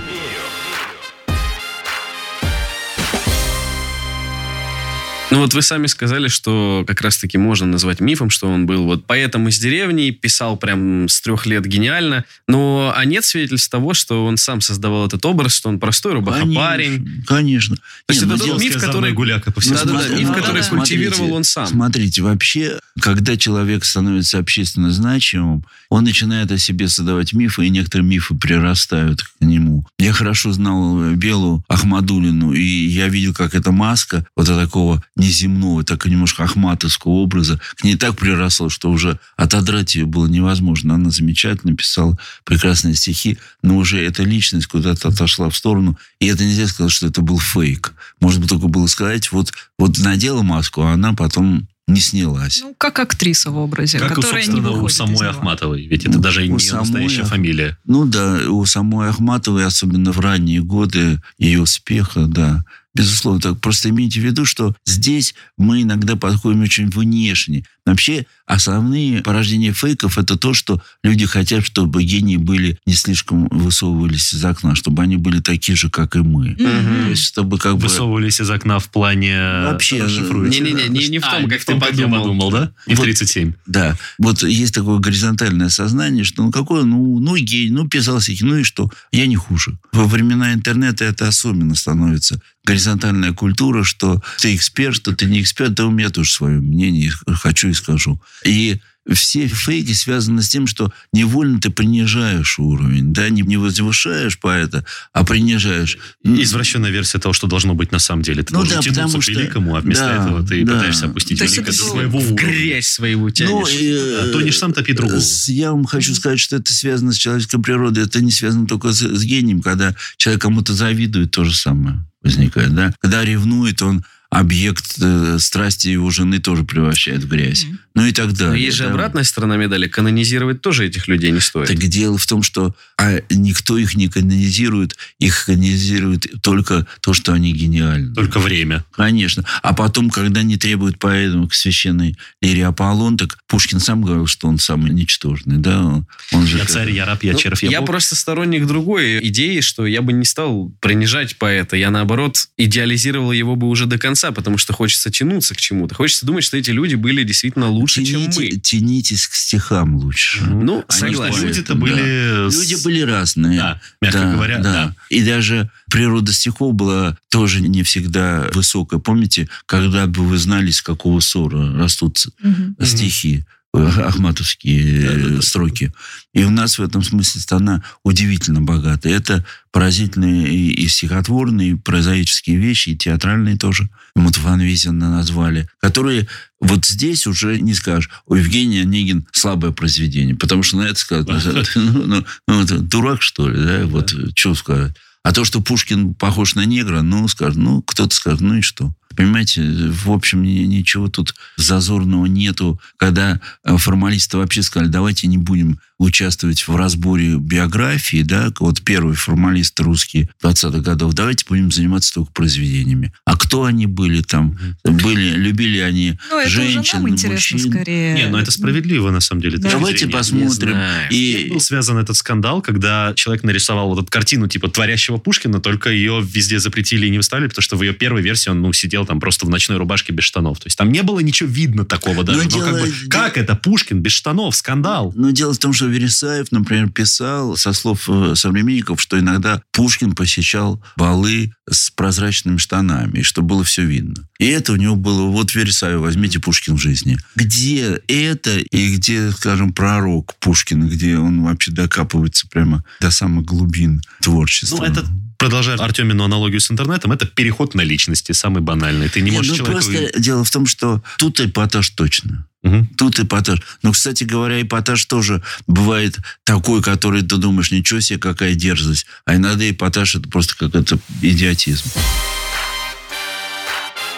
Ну 5.29 5.39
вот 5.39 5.53
вы 5.53 5.61
сами 5.61 5.87
сказали, 5.87 6.29
что 6.29 6.85
как 6.87 7.01
раз-таки 7.01 7.37
можно 7.37 7.67
назвать 7.67 7.99
мифом, 7.99 8.29
что 8.29 8.47
он 8.47 8.65
был 8.65 8.85
вот 8.85 9.05
поэтом 9.05 9.49
из 9.49 9.59
деревни, 9.59 10.11
писал 10.11 10.55
прям 10.55 11.09
с 11.09 11.19
трех 11.19 11.45
лет 11.45 11.65
гениально, 11.65 12.23
но 12.47 12.93
а 12.95 13.03
нет 13.03 13.25
свидетельств 13.25 13.69
того, 13.69 13.93
что 13.93 14.25
он 14.25 14.37
сам 14.37 14.61
создавал 14.61 15.05
этот 15.05 15.25
образ, 15.25 15.53
что 15.53 15.67
он 15.67 15.79
простой 15.79 16.13
рубаха-парень. 16.13 17.23
Конечно. 17.25 17.25
конечно. 17.25 17.75
То 17.75 18.13
есть 18.13 18.21
Не, 18.21 18.27
это 18.27 18.33
ну, 18.33 18.37
тот 18.37 18.47
дело- 18.47 18.59
миф, 18.59 18.81
который... 18.81 19.11
гуляка 19.11 19.51
по 19.51 19.59
всему 19.59 19.75
Да-да-да, 19.75 19.99
Смотри, 19.99 20.17
миф, 20.17 20.29
ну, 20.29 20.33
который 20.33 20.61
да, 20.61 20.69
культивировал 20.69 21.15
смотрите, 21.15 21.35
он 21.35 21.43
сам. 21.43 21.67
Смотрите, 21.67 22.21
вообще, 22.21 22.79
когда 23.01 23.35
человек 23.35 23.83
становится 23.83 24.37
общественно 24.39 24.91
значимым, 24.91 25.65
он 25.89 26.05
начинает 26.05 26.51
о 26.51 26.57
себе 26.57 26.87
создавать 26.87 27.33
мифы, 27.33 27.65
и 27.65 27.69
некоторые 27.69 28.07
мифы 28.07 28.35
прирастают 28.35 29.23
к 29.23 29.31
нему. 29.41 29.85
Я 29.99 30.13
хорошо 30.13 30.53
знал 30.53 31.11
Белу 31.15 31.63
Ахмадулину, 31.67 32.53
и 32.53 32.63
я 32.63 33.09
видел, 33.09 33.33
как 33.33 33.55
эта 33.55 33.71
маска 33.71 34.25
вот 34.35 34.47
такого 34.47 35.03
неземного, 35.17 35.83
так 35.83 36.05
и 36.05 36.09
немножко 36.09 36.43
ахматовского 36.43 37.11
образа 37.11 37.59
к 37.75 37.83
ней 37.83 37.95
так 37.95 38.17
приросла, 38.17 38.69
что 38.69 38.89
уже 38.89 39.19
отодрать 39.35 39.95
ее 39.95 40.05
было 40.05 40.27
невозможно. 40.27 40.95
Она 40.95 41.09
замечательно 41.09 41.75
писала 41.75 42.17
прекрасные 42.45 42.95
стихи, 42.95 43.37
но 43.61 43.77
уже 43.77 44.03
эта 44.03 44.23
личность 44.23 44.67
куда-то 44.67 45.09
отошла 45.09 45.49
в 45.49 45.57
сторону, 45.57 45.97
и 46.19 46.27
это 46.27 46.43
нельзя 46.43 46.67
сказать, 46.67 46.91
что 46.91 47.07
это 47.07 47.21
был 47.21 47.39
фейк. 47.39 47.93
Можно 48.19 48.41
бы 48.41 48.47
только 48.47 48.67
было 48.67 48.87
сказать, 48.87 49.31
вот, 49.31 49.53
вот 49.77 49.97
надела 49.99 50.41
маску, 50.41 50.81
а 50.83 50.93
она 50.93 51.13
потом 51.13 51.67
не 51.87 52.01
снялась. 52.01 52.59
Ну, 52.61 52.75
как 52.77 52.99
актриса 52.99 53.49
в 53.49 53.57
образе, 53.57 53.97
Как, 53.99 54.11
у, 54.11 54.21
которая 54.21 54.45
не 54.45 54.59
у 54.59 54.63
выходит 54.63 54.91
из 54.91 54.97
самой. 54.97 55.29
Ахматовой. 55.29 55.87
Ведь 55.87 56.03
это 56.03 56.17
Ну, 56.17 56.19
даже 56.21 56.41
у 56.41 56.45
не 56.45 56.59
самой 56.59 56.81
настоящая 56.81 57.23
фамилия. 57.23 57.77
Ну 57.85 58.05
да, 58.05 58.41
у 58.49 58.65
самой 58.65 59.09
Ахматовой, 59.09 59.65
особенно 59.65 60.11
в 60.11 60.19
ранние 60.19 60.61
годы 60.61 61.21
ее 61.37 61.61
успеха, 61.61 62.25
да, 62.25 62.65
безусловно. 62.97 63.39
Так 63.39 63.61
просто 63.61 63.89
имейте 63.89 64.19
в 64.19 64.23
виду, 64.23 64.45
что 64.45 64.75
здесь 64.85 65.35
мы 65.57 65.83
иногда 65.83 66.15
подходим 66.15 66.63
очень 66.63 66.89
внешне. 66.89 67.63
Вообще, 67.87 68.25
основные 68.45 69.21
порождения 69.21 69.71
фейков– 69.71 70.17
это 70.19 70.37
то, 70.37 70.53
что 70.53 70.81
люди 71.03 71.25
хотят, 71.25 71.65
чтобы 71.65 72.03
гении 72.03 72.35
были 72.35 72.77
не 72.85 72.93
слишком 72.95 73.47
высовывались 73.49 74.33
из 74.33 74.43
окна, 74.43 74.75
чтобы 74.75 75.03
они 75.03 75.15
были 75.15 75.39
такие 75.39 75.75
же, 75.77 75.89
как 75.89 76.15
и 76.17 76.19
мы. 76.19 76.53
То 76.55 76.63
Мгм. 76.63 77.09
есть, 77.09 77.23
чтобы 77.23 77.57
как 77.57 77.75
бы... 77.77 77.83
Высовывались 77.83 78.41
из 78.41 78.49
окна 78.49 78.79
в 78.79 78.89
плане... 78.89 79.35
Вообще, 79.37 80.03
расшифруйте. 80.03 80.59
Не-не-не, 80.59 80.89
не, 80.89 81.07
не 81.07 81.19
в 81.19 81.25
А, 81.25 81.31
том, 81.31 81.43
не 81.43 81.49
как 81.49 81.61
в 81.61 81.65
том, 81.65 81.79
ты 81.79 81.85
как 81.87 81.95
я 81.95 82.03
подумал. 82.07 82.23
подумал, 82.23 82.51
да? 82.51 82.71
Не 82.87 82.95
в 82.95 82.97
Вот. 82.97 83.03
37. 83.05 83.53
Да, 83.65 83.97
вот 84.17 84.43
есть 84.43 84.73
такое 84.73 84.99
горизонтальное 84.99 85.69
сознание, 85.69 86.23
что 86.25 86.43
ну 86.43 86.51
какое, 86.51 86.83
ну, 86.83 87.19
ну 87.19 87.37
гей, 87.37 87.69
ну 87.69 87.87
писал 87.87 88.19
стихи, 88.19 88.43
ну 88.43 88.57
и 88.57 88.63
что, 88.63 88.89
я 89.13 89.27
не 89.27 89.37
хуже. 89.37 89.77
Во 89.93 90.05
времена 90.05 90.53
интернета 90.53 91.05
это 91.05 91.27
особенно 91.27 91.73
становится 91.75 92.41
горизонтальная 92.65 93.31
культура, 93.31 93.83
что 93.85 94.21
ты 94.41 94.53
эксперт, 94.53 94.93
что 94.93 95.15
ты 95.15 95.25
не 95.25 95.39
эксперт, 95.41 95.73
да 95.73 95.85
у 95.85 95.91
меня 95.91 96.09
тоже 96.09 96.29
свое 96.31 96.59
мнение, 96.59 97.11
хочу 97.41 97.69
и 97.69 97.73
скажу. 97.77 98.21
И 98.45 98.79
все 99.13 99.47
фейки 99.47 99.93
связаны 99.93 100.41
с 100.41 100.49
тем, 100.49 100.67
что 100.67 100.91
невольно 101.13 101.61
ты 101.61 101.69
принижаешь 101.69 102.59
уровень, 102.59 103.13
да, 103.13 103.29
не, 103.29 103.41
не 103.41 103.55
возвышаешь 103.55 104.37
поэта, 104.37 104.83
а 105.13 105.23
принижаешь. 105.23 105.97
Извращенная 106.25 106.89
версия 106.91 107.17
того, 107.17 107.31
что 107.31 107.47
должно 107.47 107.73
быть 107.73 107.93
на 107.93 107.99
самом 107.99 108.23
деле. 108.23 108.43
Ты 108.43 108.53
Ну 108.53 108.59
должен 108.65 108.75
да, 108.75 108.81
тянуться 108.81 109.01
потому 109.03 109.19
к 109.19 109.23
что- 109.23 109.31
великому, 109.31 109.75
а 109.77 109.79
вместо 109.79 110.03
да, 110.03 110.15
этого 110.25 110.45
ты 110.45 110.65
да. 110.65 110.73
пытаешься 110.73 111.05
опустить 111.05 111.39
То 111.39 111.45
великое 111.45 111.61
это 111.61 111.71
до 111.71 111.77
своего 111.77 112.19
В 112.19 112.31
уровня. 112.33 112.35
грязь 112.47 112.87
своего 112.87 113.29
тянешь. 113.29 113.49
Ну, 113.49 113.65
и, 113.65 113.93
А 114.27 114.31
тонешь 114.33 114.57
сам, 114.57 114.73
топи 114.73 114.91
другого. 114.91 115.21
Я 115.47 115.71
вам 115.71 115.85
хочу 115.85 116.13
сказать, 116.13 116.41
что 116.41 116.57
это 116.57 116.73
связано 116.73 117.13
с 117.13 117.17
человеческой 117.17 117.61
природой. 117.61 118.03
Это 118.03 118.19
не 118.21 118.31
связано 118.31 118.67
только 118.67 118.91
с, 118.91 118.97
с 118.99 119.23
гением. 119.23 119.61
Когда 119.61 119.95
человек 120.17 120.41
кому-то 120.41 120.73
завидует, 120.73 121.31
то 121.31 121.45
же 121.45 121.55
самое 121.55 122.05
возникает. 122.21 122.75
Да? 122.75 122.93
Когда 122.99 123.23
ревнует, 123.23 123.81
он 123.81 124.03
объект 124.29 124.95
э, 125.01 125.37
страсти 125.39 125.87
его 125.87 126.09
жены 126.09 126.39
тоже 126.39 126.63
превращает 126.63 127.23
в 127.23 127.27
грязь. 127.27 127.65
Мгм. 127.65 127.79
Ну 127.95 128.05
и 128.05 128.11
так 128.11 128.33
далее. 128.33 128.51
Но 128.51 128.55
есть 128.55 128.77
же 128.77 128.83
да. 128.83 128.91
обратная 128.91 129.23
сторона 129.23 129.57
медали. 129.57 129.87
Канонизировать 129.87 130.61
тоже 130.61 130.85
этих 130.85 131.07
людей 131.07 131.31
не 131.31 131.39
стоит. 131.39 131.67
Так 131.67 131.77
дело 131.77 132.17
в 132.17 132.27
том, 132.27 132.43
что 132.43 132.75
а, 132.99 133.21
никто 133.31 133.77
их 133.77 133.95
не 133.95 134.07
канонизирует, 134.07 134.95
их 135.17 135.45
канонизирует 135.45 136.27
только 136.43 136.85
то, 137.01 137.13
что 137.13 137.33
они 137.33 137.53
гениальны. 137.53 138.13
Только 138.13 138.39
время. 138.39 138.83
Конечно. 138.91 139.43
А 139.63 139.73
потом, 139.73 140.09
когда 140.11 140.43
не 140.43 140.57
требуют 140.57 140.99
поэтому 140.99 141.47
к 141.47 141.55
священной 141.55 142.15
лире 142.41 142.65
Аполлон, 142.67 143.17
так 143.17 143.37
Пушкин 143.47 143.79
сам 143.79 144.03
говорил, 144.03 144.27
что 144.27 144.47
он 144.47 144.59
самый 144.59 144.91
ничтожный. 144.91 145.57
Да? 145.57 145.83
Он- 145.83 146.07
Он 146.33 146.45
же 146.45 146.57
Я 146.57 146.63
как- 146.63 146.71
царь, 146.71 146.91
я 146.91 147.05
раб, 147.05 147.23
я 147.23 147.33
Ну, 147.33 147.39
червь, 147.39 147.63
я 147.63 147.69
я 147.71 147.79
бог. 147.79 147.87
просто 147.87 148.15
сторонник 148.15 148.67
другой 148.67 149.25
идеи, 149.29 149.61
что 149.61 149.85
я 149.87 150.01
бы 150.01 150.13
не 150.13 150.25
стал 150.25 150.71
принижать 150.81 151.37
поэта. 151.37 151.75
Я, 151.77 151.89
наоборот, 151.89 152.47
идеализировал 152.57 153.31
его 153.31 153.55
бы 153.55 153.67
уже 153.69 153.85
до 153.85 153.97
конца, 153.97 154.16
потому 154.31 154.57
что 154.57 154.73
хочется 154.73 155.09
тянуться 155.11 155.53
к 155.55 155.57
чему-то. 155.57 155.95
Хочется 155.95 156.25
думать, 156.25 156.43
что 156.43 156.57
эти 156.57 156.71
люди 156.71 156.95
были 156.95 157.23
действительно 157.23 157.69
лучше, 157.69 158.03
чем 158.03 158.21
Тяните- 158.31 158.39
мы. 158.55 158.59
Тянитесь 158.59 159.27
к 159.27 159.33
стихам 159.35 159.95
лучше. 159.97 160.41
Ну, 160.43 160.83
Они 160.87 160.99
согласен. 160.99 161.47
Люди-то 161.47 161.73
да. 161.73 161.79
были... 161.79 162.51
Люди 162.51 162.83
были 162.83 163.01
разные. 163.01 163.57
Да, 163.59 163.81
мягко 164.01 164.31
говоря, 164.31 164.59
да. 164.59 164.95
И 165.09 165.23
даже 165.23 165.69
природа 165.89 166.33
стихов 166.33 166.73
была 166.73 167.17
тоже 167.29 167.61
не 167.61 167.83
всегда 167.83 168.47
высокая. 168.53 168.99
Помните, 168.99 169.47
когда 169.65 170.07
бы 170.07 170.23
вы 170.25 170.37
знали, 170.37 170.71
с 170.71 170.81
какого 170.81 171.19
ссора 171.19 171.73
растут 171.77 172.17
Мгм. 172.41 172.75
стихи, 172.83 173.45
ахматовские 173.73 175.03
э, 175.03 175.07
Да-да-да. 175.07 175.41
строки. 175.41 175.91
И 176.33 176.43
у 176.43 176.49
нас 176.49 176.79
в 176.79 176.83
этом 176.83 177.03
смысле 177.03 177.41
страна 177.41 177.83
удивительно 178.03 178.61
богата. 178.61 179.09
Это 179.09 179.45
поразительные 179.71 180.47
и, 180.47 180.87
стихотворные, 180.87 181.71
и 181.71 181.75
прозаические 181.75 182.57
вещи, 182.57 182.89
и 182.89 182.97
театральные 182.97 183.57
тоже. 183.57 183.89
Вот 184.15 184.37
Ван 184.37 184.61
Визина 184.61 185.11
назвали, 185.11 185.69
которые 185.79 186.27
вот 186.59 186.85
здесь 186.85 187.27
уже 187.27 187.59
не 187.59 187.73
скажешь, 187.73 188.09
у 188.25 188.35
Евгения 188.35 188.81
Онегин 188.81 189.27
слабое 189.31 189.71
произведение, 189.71 190.35
потому 190.35 190.63
что 190.63 190.77
на 190.77 190.83
это 190.83 190.99
сказать, 190.99 191.27
ну, 191.75 192.05
ну, 192.07 192.25
ну, 192.47 192.65
дурак, 192.65 193.21
что 193.21 193.49
ли, 193.49 193.63
да, 193.63 193.85
вот 193.85 194.13
что 194.35 194.55
сказать. 194.55 194.95
А 195.23 195.33
то, 195.33 195.43
что 195.43 195.61
Пушкин 195.61 196.13
похож 196.13 196.55
на 196.55 196.65
негра, 196.65 197.01
ну, 197.01 197.27
скажет, 197.27 197.57
ну, 197.57 197.81
кто-то 197.81 198.15
скажет, 198.15 198.41
ну 198.41 198.55
и 198.55 198.61
что? 198.61 198.93
Понимаете, 199.15 199.61
в 199.63 200.11
общем, 200.11 200.43
ни- 200.43 200.65
ничего 200.65 201.07
тут 201.07 201.35
зазорного 201.55 202.25
нету. 202.25 202.79
Когда 202.97 203.39
э, 203.63 203.77
формалисты 203.77 204.37
вообще 204.37 204.61
сказали, 204.61 204.89
давайте 204.89 205.27
не 205.27 205.37
будем 205.37 205.79
участвовать 205.99 206.67
в 206.67 206.75
разборе 206.75 207.37
биографии, 207.37 208.21
да, 208.21 208.51
вот 208.59 208.83
первые 208.83 209.15
формалисты 209.15 209.81
русские 209.81 210.29
20-х 210.43 210.79
годов, 210.81 211.13
давайте 211.13 211.43
будем 211.49 211.71
заниматься 211.71 212.13
только 212.13 212.31
произведениями. 212.33 213.11
А 213.25 213.35
кто 213.35 213.63
они 213.63 213.87
были 213.87 214.21
там? 214.21 214.57
Были, 214.83 215.31
любили 215.35 215.79
они 215.79 216.19
Ну, 216.29 216.39
это 216.39 216.49
женщин, 216.49 216.79
уже 216.81 216.93
нам 216.97 217.09
интересно 217.09 217.57
мужчин? 217.57 217.71
скорее. 217.71 218.13
Не, 218.13 218.27
ну 218.27 218.37
это 218.37 218.51
справедливо, 218.51 219.09
на 219.09 219.21
самом 219.21 219.41
деле. 219.41 219.57
Да. 219.57 219.71
Давайте 219.71 219.99
зрения. 220.05 220.13
посмотрим. 220.13 220.77
И 221.09 221.47
был 221.49 221.59
связан 221.59 221.97
этот 221.97 222.15
скандал, 222.15 222.61
когда 222.61 223.13
человек 223.15 223.43
нарисовал 223.43 223.89
вот 223.89 223.99
эту 224.03 224.11
картину 224.11 224.47
типа 224.47 224.69
творящего 224.69 225.17
Пушкина, 225.17 225.59
только 225.59 225.89
ее 225.89 226.21
везде 226.23 226.59
запретили 226.59 227.07
и 227.07 227.09
не 227.09 227.17
выставили, 227.17 227.47
потому 227.47 227.63
что 227.63 227.75
в 227.75 227.81
ее 227.81 227.93
первой 227.93 228.21
версии 228.21 228.49
он 228.49 228.61
ну, 228.61 228.71
сидел 228.71 228.96
там 229.05 229.19
просто 229.19 229.45
в 229.45 229.49
ночной 229.49 229.77
рубашке 229.77 230.13
без 230.13 230.23
штанов. 230.23 230.59
То 230.59 230.67
есть 230.67 230.77
там 230.77 230.91
не 230.91 231.03
было 231.03 231.19
ничего 231.19 231.49
видно 231.49 231.85
такого 231.85 232.23
даже. 232.23 232.37
Но 232.39 232.43
Ну, 232.45 232.49
как, 232.49 232.59
дело- 232.73 232.79
бы, 232.81 232.89
де- 232.89 233.07
как 233.09 233.37
это 233.37 233.55
Пушкин 233.55 233.99
без 233.99 234.11
штанов? 234.13 234.55
Скандал. 234.55 235.13
Но 235.15 235.31
дело 235.31 235.53
в 235.53 235.57
том, 235.57 235.73
что 235.73 235.85
Вересаев, 235.87 236.51
например, 236.51 236.89
писал 236.89 237.55
со 237.57 237.73
слов 237.73 238.09
э, 238.09 238.33
современников, 238.35 239.01
что 239.01 239.19
иногда 239.19 239.61
Пушкин 239.71 240.15
посещал 240.15 240.81
балы 240.95 241.51
с 241.69 241.89
прозрачными 241.91 242.57
штанами, 242.57 243.19
и 243.19 243.23
что 243.23 243.41
было 243.41 243.63
все 243.63 243.83
видно. 243.83 244.27
И 244.39 244.45
это 244.45 244.73
у 244.73 244.75
него 244.75 244.95
было, 244.95 245.23
вот 245.23 245.53
Вересаев, 245.55 245.99
возьмите 245.99 246.39
Пушкин 246.39 246.75
в 246.75 246.79
жизни. 246.81 247.17
Где 247.35 247.99
это 248.07 248.57
и 248.59 248.95
где, 248.95 249.31
скажем, 249.31 249.73
пророк 249.73 250.35
Пушкина, 250.39 250.85
где 250.85 251.17
он 251.17 251.41
вообще 251.43 251.71
докапывается 251.71 252.47
прямо 252.47 252.83
до 253.01 253.11
самых 253.11 253.45
глубин 253.45 254.01
творчества. 254.21 254.77
Ну, 254.77 254.83
это, 254.83 255.05
продолжая 255.37 255.77
Артемину 255.77 256.23
аналогию 256.23 256.59
с 256.59 256.71
интернетом, 256.71 257.11
это 257.11 257.25
переход 257.25 257.75
на 257.75 257.81
личности, 257.81 258.31
самый 258.31 258.61
банальный. 258.61 259.09
Ты 259.09 259.21
не 259.21 259.31
Нет, 259.31 259.37
можешь 259.37 259.51
ну, 259.51 259.57
человеку... 259.57 259.91
просто 259.91 260.19
дело 260.19 260.43
в 260.43 260.49
том, 260.49 260.65
что 260.65 261.01
тут 261.17 261.39
эпатаж 261.39 261.89
точно. 261.91 262.45
Мгм. 262.63 262.87
Тут 262.97 263.19
эпатаж. 263.19 263.61
Но, 263.83 263.91
кстати 263.91 264.23
говоря, 264.23 264.61
эпатаж 264.61 265.03
тоже 265.05 265.43
бывает 265.67 266.17
такой, 266.43 266.81
который 266.81 267.21
ты 267.21 267.37
думаешь, 267.37 267.71
ничего 267.71 267.99
себе, 267.99 268.19
какая 268.19 268.55
дерзость. 268.55 269.05
А 269.25 269.35
иногда 269.35 269.69
эпатаж 269.69 270.15
это 270.15 270.27
просто 270.27 270.55
какой-то 270.57 270.99
идиотизм. 271.21 271.89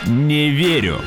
Не 0.07 0.49
верю. 0.51 1.01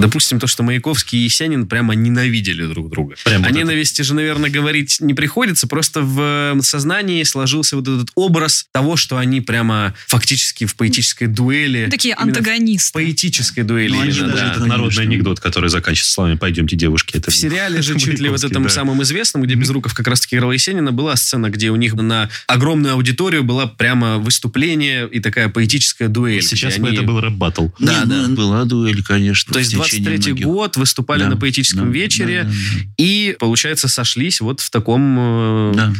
Допустим, 0.00 0.38
то, 0.38 0.46
что 0.46 0.62
Маяковский 0.62 1.18
и 1.18 1.22
Есенин 1.22 1.66
прямо 1.66 1.94
ненавидели 1.94 2.66
друг 2.66 2.90
друга. 2.90 3.16
Прямо 3.24 3.46
а 3.46 3.48
вот 3.48 3.56
ненависти 3.56 4.00
это. 4.00 4.08
же, 4.08 4.14
наверное, 4.14 4.50
говорить 4.50 4.98
не 5.00 5.14
приходится, 5.14 5.66
просто 5.66 6.02
в 6.02 6.20
э, 6.56 6.60
сознании 6.62 7.22
сложился 7.24 7.76
вот 7.76 7.88
этот 7.88 8.10
образ 8.14 8.66
того, 8.72 8.96
что 8.96 9.18
они 9.18 9.40
прямо 9.40 9.94
фактически 10.06 10.66
в 10.66 10.76
поэтической 10.76 11.28
дуэли... 11.28 11.84
Ну, 11.84 11.90
такие 11.90 12.14
антагонисты. 12.14 12.92
поэтической 12.92 13.64
дуэли. 13.64 13.92
Ну, 13.92 14.04
именно, 14.04 14.32
да, 14.32 14.52
это 14.52 14.66
народный 14.66 15.02
анекдот, 15.04 15.40
который 15.40 15.70
заканчивается 15.70 16.12
словами 16.12 16.36
«пойдемте, 16.36 16.76
девушки». 16.76 17.16
Это 17.16 17.30
в 17.30 17.36
сериале 17.36 17.82
же 17.82 17.98
чуть 17.98 18.20
ли 18.20 18.28
вот 18.28 18.42
этом 18.42 18.64
да. 18.64 18.68
самом 18.68 19.02
известном, 19.02 19.42
где 19.42 19.54
Безруков 19.54 19.94
как 19.94 20.06
раз-таки 20.06 20.36
играл 20.36 20.52
Есенина, 20.52 20.92
была 20.92 21.16
сцена, 21.16 21.50
где 21.50 21.70
у 21.70 21.76
них 21.76 21.94
на 21.94 22.30
огромную 22.46 22.94
аудиторию 22.94 23.44
была 23.44 23.66
прямо 23.66 24.18
выступление 24.18 25.08
и 25.10 25.20
такая 25.20 25.48
поэтическая 25.48 26.08
дуэль. 26.08 26.42
Сейчас 26.42 26.78
бы 26.78 26.88
они... 26.88 26.96
это 26.96 27.06
был 27.06 27.20
рэп-баттл. 27.20 27.68
Да, 27.78 28.04
да, 28.04 28.26
ну, 28.28 28.28
да. 28.28 28.42
Была 28.42 28.64
дуэль, 28.64 29.02
конечно. 29.02 29.52
То 29.52 29.58
есть 29.58 29.74
23 29.98 30.44
год, 30.44 30.76
выступали 30.76 31.24
да, 31.24 31.30
на 31.30 31.36
поэтическом 31.36 31.86
да, 31.86 31.92
вечере 31.92 32.44
да, 32.44 32.50
да, 32.50 32.54
да. 32.54 32.84
и, 32.98 33.36
получается, 33.38 33.88
сошлись 33.88 34.40
вот 34.40 34.60
в 34.60 34.70
таком... 34.70 35.16
Э, 35.18 35.72
да 35.74 35.92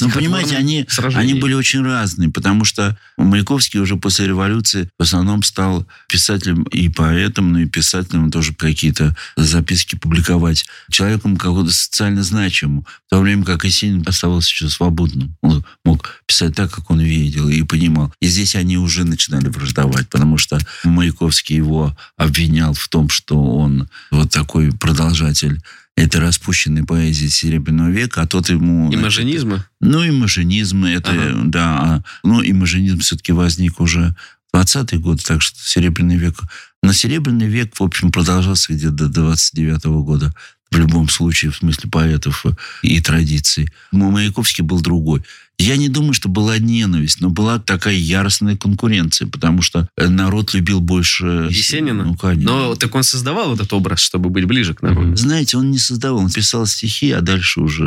ну, 0.00 0.10
понимаете, 0.10 0.56
они, 0.56 0.86
они 1.14 1.34
были 1.34 1.54
очень 1.54 1.82
разные, 1.82 2.30
потому 2.30 2.64
что 2.64 2.98
Маяковский 3.16 3.80
уже 3.80 3.96
после 3.96 4.26
революции 4.26 4.88
в 4.98 5.02
основном 5.02 5.42
стал 5.42 5.86
писателем 6.08 6.62
и 6.64 6.88
поэтом, 6.88 7.52
ну 7.52 7.60
и 7.60 7.66
писателем 7.66 8.30
тоже 8.30 8.54
какие-то 8.54 9.16
записки 9.36 9.96
публиковать. 9.96 10.64
Человеком 10.90 11.36
какого-то 11.36 11.72
социально 11.72 12.22
значимым, 12.22 12.86
в 13.06 13.10
то 13.10 13.20
время 13.20 13.44
как 13.44 13.64
Есенин 13.64 14.02
оставался 14.06 14.48
еще 14.48 14.68
свободным. 14.68 15.36
Он 15.42 15.64
мог 15.84 16.22
писать 16.26 16.54
так, 16.54 16.70
как 16.70 16.90
он 16.90 17.00
видел 17.00 17.48
и 17.48 17.62
понимал. 17.62 18.12
И 18.20 18.26
здесь 18.26 18.54
они 18.54 18.78
уже 18.78 19.04
начинали 19.04 19.48
враждовать, 19.48 20.08
потому 20.08 20.38
что 20.38 20.58
Маяковский 20.84 21.56
его 21.56 21.96
обвинял 22.16 22.74
в 22.74 22.88
том, 22.88 23.08
что 23.08 23.40
он 23.40 23.88
вот 24.10 24.30
такой 24.30 24.72
продолжатель 24.72 25.60
этой 25.96 26.20
распущенной 26.20 26.84
поэзии 26.84 27.26
Серебряного 27.28 27.88
века, 27.90 28.22
а 28.22 28.26
тот 28.26 28.48
ему... 28.50 28.92
Имажинизма. 28.92 29.66
Ну, 29.80 30.06
имажинизм, 30.06 30.84
это, 30.84 31.10
Ага. 31.12 31.42
да. 31.44 31.78
а, 31.78 32.04
Ну, 32.24 32.42
имажинизм 32.44 32.98
все-таки 32.98 33.32
возник 33.32 33.80
уже 33.80 34.14
в 34.52 34.56
20-е 34.56 34.98
годы, 34.98 35.22
так 35.24 35.40
что 35.42 35.58
Серебряный 35.62 36.16
век... 36.16 36.36
Но 36.82 36.92
Серебряный 36.92 37.46
век, 37.46 37.78
в 37.78 37.82
общем, 37.82 38.10
продолжался 38.12 38.72
где-то 38.72 38.92
до 38.92 39.08
29 39.08 39.84
года. 40.04 40.34
В 40.70 40.76
любом 40.78 41.08
случае, 41.08 41.52
в 41.52 41.56
смысле 41.56 41.88
поэтов 41.88 42.44
и 42.82 43.00
традиций. 43.00 43.68
Маяковский 43.92 44.64
был 44.64 44.80
другой. 44.80 45.22
Я 45.56 45.76
не 45.76 45.88
думаю, 45.88 46.14
что 46.14 46.28
была 46.28 46.58
ненависть, 46.58 47.20
но 47.20 47.30
была 47.30 47.60
такая 47.60 47.94
яростная 47.94 48.56
конкуренция, 48.56 49.28
потому 49.28 49.62
что 49.62 49.88
э, 49.96 50.08
народ 50.08 50.52
любил 50.52 50.80
больше... 50.80 51.48
Есенина? 51.48 52.04
Ну, 52.04 52.16
конечно. 52.16 52.52
Но 52.52 52.74
так 52.74 52.92
он 52.94 53.04
создавал 53.04 53.54
этот 53.54 53.72
образ, 53.72 54.00
чтобы 54.00 54.30
быть 54.30 54.46
ближе 54.46 54.74
к 54.74 54.82
народу. 54.82 55.14
Знаете, 55.16 55.56
он 55.56 55.70
не 55.70 55.78
создавал, 55.78 56.18
он 56.24 56.30
писал 56.30 56.66
стихи, 56.66 57.12
а 57.12 57.20
дальше 57.20 57.60
уже... 57.60 57.84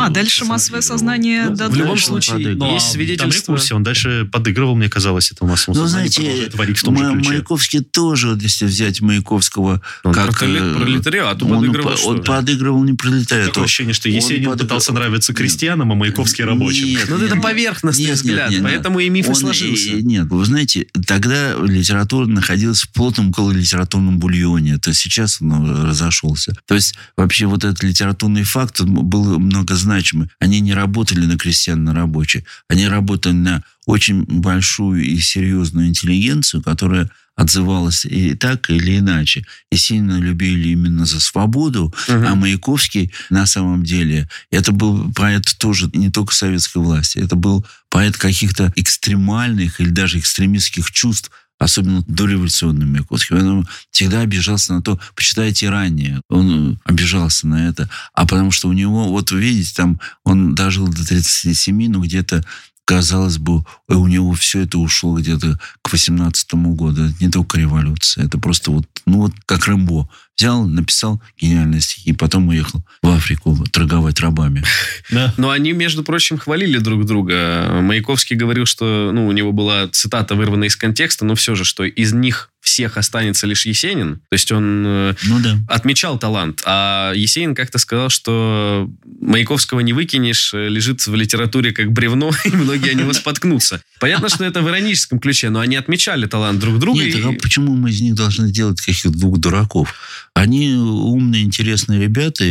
А, 0.00 0.08
дальше 0.08 0.46
массовое 0.46 0.80
сознание 0.80 1.50
Ну, 1.50 1.56
до 1.56 1.68
В 1.68 1.76
любом 1.76 1.98
случае, 1.98 2.36
подыгрывал. 2.38 2.72
есть 2.72 2.86
Там 2.86 2.94
свидетельство... 2.94 3.52
рекурсия, 3.52 3.76
он 3.76 3.82
дальше 3.82 4.28
подыгрывал, 4.32 4.74
мне 4.74 4.88
казалось, 4.88 5.30
этому 5.30 5.50
массовому 5.50 5.78
Ну, 5.78 5.86
сознанию, 5.86 6.12
знаете, 6.12 6.50
творить 6.50 6.78
в 6.78 6.82
том 6.82 6.96
же 6.96 7.12
ключе. 7.12 7.28
Маяковский 7.30 7.80
тоже, 7.80 8.38
если 8.40 8.64
взять 8.64 9.02
Маяковского, 9.02 9.82
Он 10.04 10.14
как... 10.14 10.30
проле- 10.42 10.74
э, 10.74 10.80
пролетариату 10.80 11.46
он, 11.46 11.56
подыгрывал, 11.56 11.94
он 12.06 12.22
подыгрывал 12.24 12.82
не 12.82 12.94
пролетариату. 12.94 13.50
Такое 13.50 13.64
ощущение, 13.64 13.92
что 13.92 14.08
Есенин 14.08 14.50
подыгрывал- 14.50 14.58
пытался 14.58 14.92
нравиться 14.94 15.34
крестьянам, 15.34 15.92
а 15.92 15.94
Маяковский 15.94 16.44
рабочим. 16.44 16.86
Нет, 16.86 17.09
Ну, 17.18 17.24
это 17.24 17.36
поверхностный 17.36 18.04
Нет, 18.04 18.10
нет, 18.10 18.18
взгляд, 18.18 18.50
нет, 18.50 18.62
поэтому 18.62 19.00
и 19.00 19.08
миф 19.08 19.26
и 19.26 19.28
Он, 19.30 19.34
сложился. 19.34 19.90
э, 19.90 20.00
Нет, 20.00 20.26
вы 20.28 20.44
знаете, 20.44 20.86
тогда 21.06 21.54
литература 21.56 22.26
находилась 22.26 22.82
в 22.82 22.90
плотном 22.90 23.32
литературном 23.52 24.18
бульоне. 24.18 24.74
Это 24.74 24.94
сейчас 24.94 25.40
он 25.40 25.86
разошелся. 25.86 26.54
То 26.66 26.74
есть 26.74 26.94
вообще 27.16 27.46
вот 27.46 27.64
этот 27.64 27.82
литературный 27.82 28.44
факт 28.44 28.80
был 28.80 29.38
многозначимый. 29.38 30.28
Они 30.38 30.60
не 30.60 30.74
работали 30.74 31.26
на 31.26 31.36
крестьян, 31.36 31.84
на 31.84 31.94
рабочих. 31.94 32.44
Они 32.68 32.86
работали 32.86 33.32
на 33.32 33.64
очень 33.86 34.24
большую 34.24 35.02
и 35.04 35.18
серьезную 35.18 35.88
интеллигенцию, 35.88 36.62
которая 36.62 37.10
отзывалась 37.40 38.04
и 38.04 38.34
так 38.34 38.68
или 38.68 38.98
иначе. 38.98 39.46
И 39.72 39.76
сильно 39.76 40.18
любили 40.18 40.68
именно 40.68 41.06
за 41.06 41.20
свободу. 41.20 41.92
Мгм. 42.06 42.26
А 42.26 42.34
Маяковский 42.34 43.12
на 43.30 43.46
самом 43.46 43.82
деле, 43.82 44.28
это 44.50 44.72
был 44.72 45.10
поэт 45.14 45.56
тоже 45.58 45.90
не 45.94 46.10
только 46.10 46.34
советской 46.34 46.82
власти, 46.82 47.18
это 47.18 47.36
был 47.36 47.64
поэт 47.88 48.18
каких-то 48.18 48.72
экстремальных 48.76 49.80
или 49.80 49.88
даже 49.88 50.18
экстремистских 50.18 50.90
чувств, 50.90 51.30
особенно 51.58 52.04
дореволюционный 52.06 52.84
Маяковский. 52.84 53.36
Он 53.36 53.66
всегда 53.90 54.20
обижался 54.20 54.74
на 54.74 54.82
то, 54.82 55.00
почитайте 55.14 55.70
ранее, 55.70 56.20
он 56.28 56.78
обижался 56.84 57.46
на 57.46 57.68
это. 57.68 57.88
А 58.12 58.26
потому 58.26 58.50
что 58.50 58.68
у 58.68 58.74
него, 58.74 59.08
вот 59.08 59.30
видите, 59.32 59.72
там 59.74 59.98
он 60.24 60.54
дожил 60.54 60.88
до 60.88 61.06
37, 61.06 61.88
но 61.90 62.00
где-то 62.00 62.44
казалось 62.90 63.38
бы, 63.38 63.64
э, 63.88 63.94
у 63.94 64.08
него 64.08 64.32
все 64.32 64.62
это 64.62 64.78
ушло 64.78 65.16
где-то 65.16 65.60
к 65.80 65.92
18 65.92 66.54
году. 66.74 67.04
Это 67.04 67.14
не 67.20 67.30
только 67.30 67.56
революция. 67.56 68.24
Это 68.24 68.36
просто 68.36 68.72
вот, 68.72 68.84
ну 69.06 69.18
вот 69.18 69.32
как 69.46 69.66
Рэмбо. 69.68 70.08
Взял, 70.38 70.66
написал 70.66 71.20
гениальные 71.38 71.82
стихи, 71.82 72.14
потом 72.14 72.48
уехал 72.48 72.82
в 73.02 73.08
Африку 73.08 73.62
торговать 73.70 74.20
рабами. 74.20 74.64
Но 75.36 75.50
они, 75.50 75.72
между 75.72 76.02
прочим, 76.02 76.38
хвалили 76.38 76.78
друг 76.78 77.04
друга. 77.04 77.78
Маяковский 77.82 78.36
говорил, 78.36 78.64
что 78.64 79.10
ну, 79.12 79.26
у 79.26 79.32
него 79.32 79.52
была 79.52 79.88
цитата, 79.88 80.34
вырванная 80.34 80.68
из 80.68 80.76
контекста, 80.76 81.24
но 81.26 81.34
все 81.34 81.54
же, 81.54 81.64
что 81.64 81.84
из 81.84 82.12
них 82.14 82.50
всех 82.60 82.96
останется 82.96 83.46
лишь 83.46 83.66
Есенин. 83.66 84.16
То 84.28 84.34
есть 84.34 84.52
он 84.52 84.84
э, 84.86 85.14
Ну 85.24 85.40
да. 85.40 85.56
отмечал 85.68 86.18
талант. 86.18 86.62
А 86.66 87.12
Есенин 87.14 87.54
как-то 87.54 87.78
сказал, 87.78 88.10
что 88.10 88.88
Маяковского 89.20 89.80
не 89.80 89.92
выкинешь, 89.92 90.52
лежит 90.52 91.06
в 91.06 91.14
литературе 91.14 91.72
как 91.72 91.90
бревно, 91.92 92.30
и 92.44 92.50
многие 92.50 92.90
о 92.90 92.94
него 92.94 93.12
споткнутся. 93.12 93.82
Понятно, 93.98 94.28
что 94.28 94.44
это 94.44 94.62
в 94.62 94.68
ироническом 94.68 95.18
ключе, 95.20 95.50
но 95.50 95.60
они 95.60 95.76
отмечали 95.76 96.26
талант 96.26 96.60
друг 96.60 96.78
друга. 96.78 97.02
Нет, 97.02 97.16
и- 97.16 97.22
а 97.22 97.32
почему 97.32 97.74
мы 97.74 97.90
из 97.90 98.00
них 98.00 98.14
должны 98.14 98.50
делать 98.50 98.78
каких-то 98.80 99.10
двух 99.10 99.38
дураков? 99.38 99.94
Они 100.34 100.74
умные, 100.74 101.42
интересные 101.42 102.00
ребята 102.00 102.44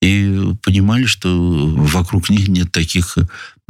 и, 0.00 0.54
понимали, 0.62 1.04
что 1.06 1.28
вокруг 1.76 2.30
них 2.30 2.48
нет 2.48 2.72
таких... 2.72 3.16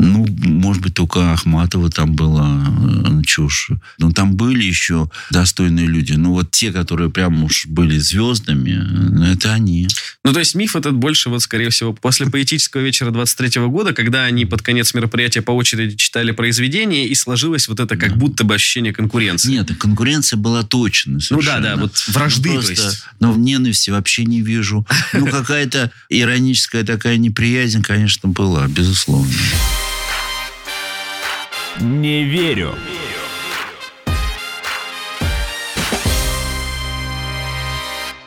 Ну, 0.02 0.26
может 0.42 0.82
быть, 0.82 0.94
только 0.94 1.32
Ахматова 1.32 1.88
там 1.90 2.14
была 2.16 2.60
э, 3.08 3.22
чушь. 3.24 3.70
Но 3.98 4.10
там 4.10 4.34
были 4.34 4.64
еще 4.64 5.08
достойные 5.30 5.86
люди. 5.86 6.12
Но 6.14 6.32
вот 6.32 6.50
те, 6.50 6.72
которые 6.72 7.08
прям 7.10 7.44
уж 7.44 7.66
были 7.66 7.98
звездами, 7.98 8.80
э, 9.30 9.32
это 9.34 9.52
они. 9.52 9.86
Ну, 10.24 10.32
то 10.32 10.40
есть 10.40 10.54
миф 10.56 10.74
этот 10.76 10.94
больше, 10.94 11.28
вот, 11.30 11.42
скорее 11.42 11.70
всего, 11.70 11.92
после 11.92 12.26
поэтического 12.26 12.80
вечера 12.80 13.10
23 13.12 13.60
года, 13.68 13.92
когда 13.92 14.24
они 14.24 14.44
под 14.44 14.62
конец 14.62 14.92
мероприятия 14.94 15.40
по 15.42 15.52
очереди 15.52 15.96
читали 15.96 16.32
произведения, 16.32 17.06
и 17.06 17.14
сложилось 17.14 17.68
вот 17.68 17.78
это 17.80 17.96
как 17.96 18.10
Да. 18.10 18.16
будто 18.16 18.44
бы 18.44 18.54
ощущение 18.54 18.92
конкуренции. 18.92 19.50
Нет, 19.52 19.70
конкуренция 19.78 20.36
была 20.36 20.62
точно. 20.64 21.12
ну 21.12 21.18
да, 21.18 21.22
совершенно. 21.22 21.60
да, 21.62 21.76
вот 21.76 22.04
вражды, 22.08 22.48
Ну, 22.50 22.60
то 22.60 22.66
просто, 22.66 22.82
есть. 22.84 23.04
Но 23.20 23.32
в 23.32 23.38
ненависти 23.38 23.90
вообще 23.90 24.24
не 24.24 24.42
вижу. 24.42 24.86
Ну, 25.12 25.26
какая-то 25.26 25.90
ироническая 26.08 26.82
такая 26.84 27.16
неприязнь, 27.18 27.82
конечно, 27.82 28.28
была, 28.28 28.66
безусловно. 28.66 29.30
Не 31.80 32.24
верю. 32.24 32.74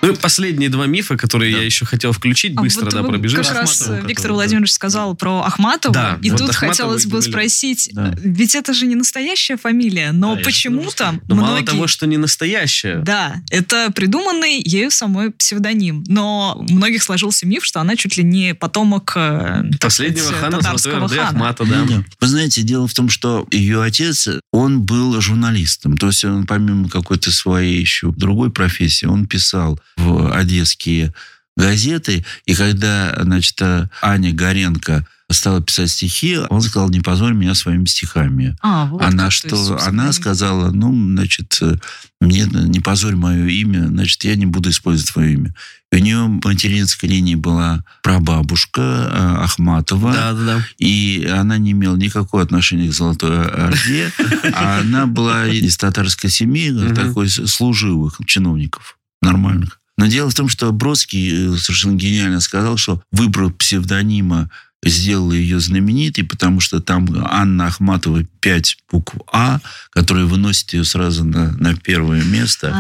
Ну 0.05 0.13
и 0.13 0.15
последние 0.15 0.69
два 0.69 0.85
мифа, 0.85 1.17
которые 1.17 1.51
я 1.51 1.63
еще 1.63 1.85
хотел 1.85 2.11
включить, 2.11 2.53
А 2.57 2.61
быстро, 2.61 2.85
вот 2.85 2.93
да, 2.93 3.01
вы 3.01 3.09
пробежим. 3.09 3.43
Как 3.43 3.53
раз 3.53 3.87
э, 3.87 4.03
Виктор 4.07 4.33
Владимирович 4.33 4.71
сказал 4.71 5.15
про 5.15 5.41
Ахматова. 5.43 5.93
Да, 5.93 6.19
и 6.21 6.29
вот 6.29 6.39
тут 6.39 6.49
Ахматова 6.51 6.71
хотелось 6.71 7.05
бы 7.05 7.21
спросить, 7.21 7.89
Да. 7.93 8.13
э, 8.13 8.15
ведь 8.17 8.55
это 8.55 8.73
же 8.73 8.85
не 8.85 8.95
настоящая 8.95 9.57
фамилия, 9.57 10.11
но 10.11 10.35
Да, 10.35 10.41
почему-то 10.43 11.19
Но 11.27 11.35
мало 11.35 11.51
многие... 11.53 11.65
того, 11.65 11.87
что 11.87 12.05
не 12.05 12.17
настоящая. 12.17 12.99
Да, 12.99 13.37
это 13.49 13.91
придуманный 13.95 14.61
ею 14.63 14.91
самой 14.91 15.31
псевдоним. 15.31 16.03
Но 16.07 16.55
у 16.69 16.73
многих 16.73 17.01
сложился 17.03 17.47
миф, 17.47 17.65
что 17.65 17.81
она 17.81 17.95
чуть 17.95 18.17
ли 18.17 18.23
не 18.23 18.53
потомок 18.53 19.13
э, 19.15 19.63
Последнего 19.81 20.23
сказать, 20.25 20.39
хана 20.41 20.61
Золотой 20.61 20.63
татарского 20.63 21.03
Орды 21.05 21.15
хана. 21.15 21.29
Ахмата, 21.29 21.65
да. 21.65 21.85
Ну, 21.87 22.03
Вы 22.19 22.27
знаете, 22.27 22.61
дело 22.61 22.87
в 22.87 22.93
том, 22.93 23.09
что 23.09 23.47
ее 23.51 23.81
отец, 23.81 24.27
он 24.55 24.83
был 24.83 25.19
журналистом. 25.19 25.97
То 25.97 26.07
есть 26.07 26.23
он 26.23 26.47
помимо 26.47 26.87
какой-то 26.87 27.31
своей 27.31 27.79
еще 27.79 28.11
другой 28.11 28.51
профессии, 28.51 29.05
он 29.05 29.27
писал 29.27 29.79
в 29.97 30.33
одесские 30.33 31.13
газеты. 31.57 32.25
И 32.45 32.55
когда, 32.55 33.17
значит, 33.21 33.61
э, 33.61 33.89
Аня 34.01 34.33
Горенко 34.33 35.05
стала 35.29 35.61
писать 35.61 35.89
стихи, 35.89 36.37
он 36.49 36.61
сказал, 36.61 36.89
не 36.89 37.01
позорь 37.01 37.33
меня 37.33 37.53
своими 37.53 37.85
стихами. 37.85 38.55
А, 38.61 38.85
вот 38.85 39.01
она 39.01 39.29
что? 39.29 39.55
есть, 39.55 39.87
Она 39.87 40.13
сказала, 40.13 40.71
ну, 40.71 40.93
значит, 40.93 41.57
э, 41.61 41.75
мне 42.21 42.45
не 42.45 42.79
позорь 42.79 43.15
мое 43.15 43.47
имя, 43.47 43.87
значит, 43.87 44.23
я 44.23 44.35
не 44.35 44.45
буду 44.45 44.69
использовать 44.69 45.11
твое 45.11 45.33
имя. 45.33 45.55
И 45.95 46.01
у 46.01 46.03
нее 46.03 46.27
материнской 46.43 47.07
линии 47.07 47.35
была 47.35 47.83
прабабушка 48.03 48.81
э, 48.81 49.43
Ахматова. 49.43 50.13
Да, 50.13 50.33
да, 50.33 50.45
да. 50.45 50.65
И 50.77 51.25
она 51.31 51.57
не 51.57 51.71
имела 51.71 51.95
никакого 51.95 52.43
отношения 52.43 52.89
к 52.89 52.93
Золотой 52.93 53.45
Орде. 53.47 54.11
А 54.53 54.79
она 54.81 55.05
была 55.05 55.47
из 55.47 55.77
татарской 55.77 56.29
семьи, 56.29 56.71
Мгм. 56.71 56.95
такой 56.95 57.29
служивых 57.29 58.19
чиновников 58.25 58.97
нормальных. 59.21 59.79
Но 59.97 60.07
дело 60.07 60.29
в 60.29 60.35
том, 60.35 60.49
что 60.49 60.71
Бродский 60.73 61.53
э, 61.53 61.57
совершенно 61.57 61.95
гениально 61.95 62.41
сказал, 62.41 62.75
что 62.77 63.01
выбор 63.11 63.49
псевдонима 63.51 64.49
сделал 64.83 65.31
ее 65.31 65.59
знаменитой, 65.59 66.23
потому 66.25 66.59
что 66.59 66.79
там 66.79 67.07
Анна 67.27 67.67
Ахматова 67.67 68.23
5 68.41 68.77
букв 68.91 69.15
А, 69.31 69.59
которые 69.89 70.25
выносят 70.27 70.73
ее 70.73 70.83
сразу 70.83 71.23
на, 71.23 71.51
на 71.53 71.75
первое 71.75 72.23
место. 72.23 72.71